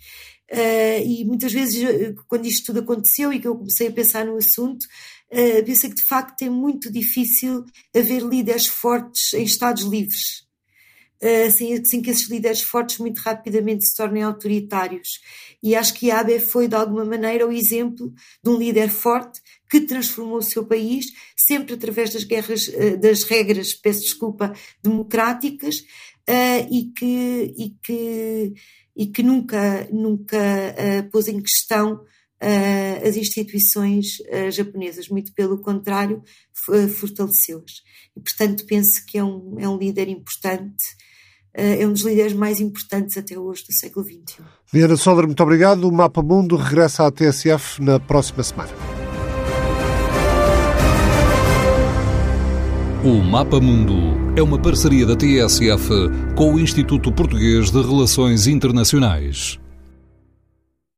e 1.05 1.25
muitas 1.25 1.51
vezes, 1.51 1.83
quando 2.25 2.45
isto 2.45 2.67
tudo 2.67 2.79
aconteceu 2.79 3.33
e 3.33 3.39
que 3.39 3.47
eu 3.47 3.57
comecei 3.57 3.87
a 3.87 3.91
pensar 3.91 4.25
no 4.25 4.37
assunto, 4.37 4.85
pensei 5.65 5.89
que 5.89 5.97
de 5.97 6.03
facto 6.03 6.41
é 6.43 6.49
muito 6.49 6.89
difícil 6.89 7.65
haver 7.93 8.21
líderes 8.21 8.65
fortes 8.65 9.33
em 9.33 9.43
Estados 9.43 9.83
livres. 9.83 10.42
Sem, 11.55 11.85
sem 11.85 12.01
que 12.01 12.09
esses 12.09 12.29
líderes 12.29 12.61
fortes 12.61 12.97
muito 12.97 13.19
rapidamente 13.19 13.85
se 13.85 13.95
tornem 13.95 14.23
autoritários. 14.23 15.21
E 15.61 15.73
acho 15.73 15.93
que 15.93 16.11
Abe 16.11 16.37
foi, 16.37 16.67
de 16.67 16.75
alguma 16.75 17.05
maneira, 17.05 17.47
o 17.47 17.51
exemplo 17.51 18.13
de 18.43 18.49
um 18.49 18.57
líder 18.57 18.89
forte 18.89 19.39
que 19.69 19.79
transformou 19.79 20.39
o 20.39 20.43
seu 20.43 20.65
país, 20.65 21.05
sempre 21.37 21.75
através 21.75 22.11
das 22.11 22.25
guerras, 22.25 22.69
eh, 22.73 22.97
das 22.97 23.23
regras, 23.23 23.73
peço 23.73 24.01
desculpa, 24.01 24.53
democráticas, 24.83 25.79
uh, 26.29 26.67
e, 26.69 26.91
que, 26.95 27.53
e, 27.57 27.69
que, 27.81 28.53
e 28.95 29.07
que 29.07 29.23
nunca, 29.23 29.87
nunca 29.91 30.37
pôs 31.11 31.27
em 31.27 31.41
questão 31.41 32.01
uh, 32.43 33.07
as 33.07 33.15
instituições 33.15 34.17
japonesas, 34.51 35.07
muito 35.07 35.33
pelo 35.33 35.61
contrário, 35.61 36.21
fortaleceu-as. 36.99 37.81
E, 38.15 38.19
portanto, 38.19 38.65
penso 38.65 39.05
que 39.07 39.17
é 39.17 39.23
um, 39.23 39.55
é 39.59 39.67
um 39.67 39.77
líder 39.77 40.09
importante 40.09 40.83
eh, 41.55 41.83
é 41.83 41.87
um 41.87 41.93
dos 41.93 42.01
líderes 42.01 42.33
mais 42.33 42.59
importantes 42.59 43.17
até 43.17 43.37
hoje 43.37 43.63
do 43.63 43.73
século 43.73 44.05
XXI. 44.05 44.43
Diana 44.73 44.97
Soller, 44.97 45.25
muito 45.25 45.43
obrigado. 45.43 45.87
O 45.87 45.91
Mapa 45.91 46.21
Mundo 46.21 46.55
regressa 46.55 47.05
à 47.05 47.11
TSF 47.11 47.81
na 47.81 47.99
próxima 47.99 48.41
semana. 48.43 48.71
O 53.03 53.21
Mapa 53.21 53.59
Mundo 53.59 53.93
é 54.35 54.41
uma 54.41 54.59
parceria 54.59 55.05
da 55.05 55.15
TSF 55.15 55.89
com 56.35 56.53
o 56.53 56.59
Instituto 56.59 57.11
Português 57.11 57.69
de 57.69 57.81
Relações 57.81 58.47
Internacionais. 58.47 59.59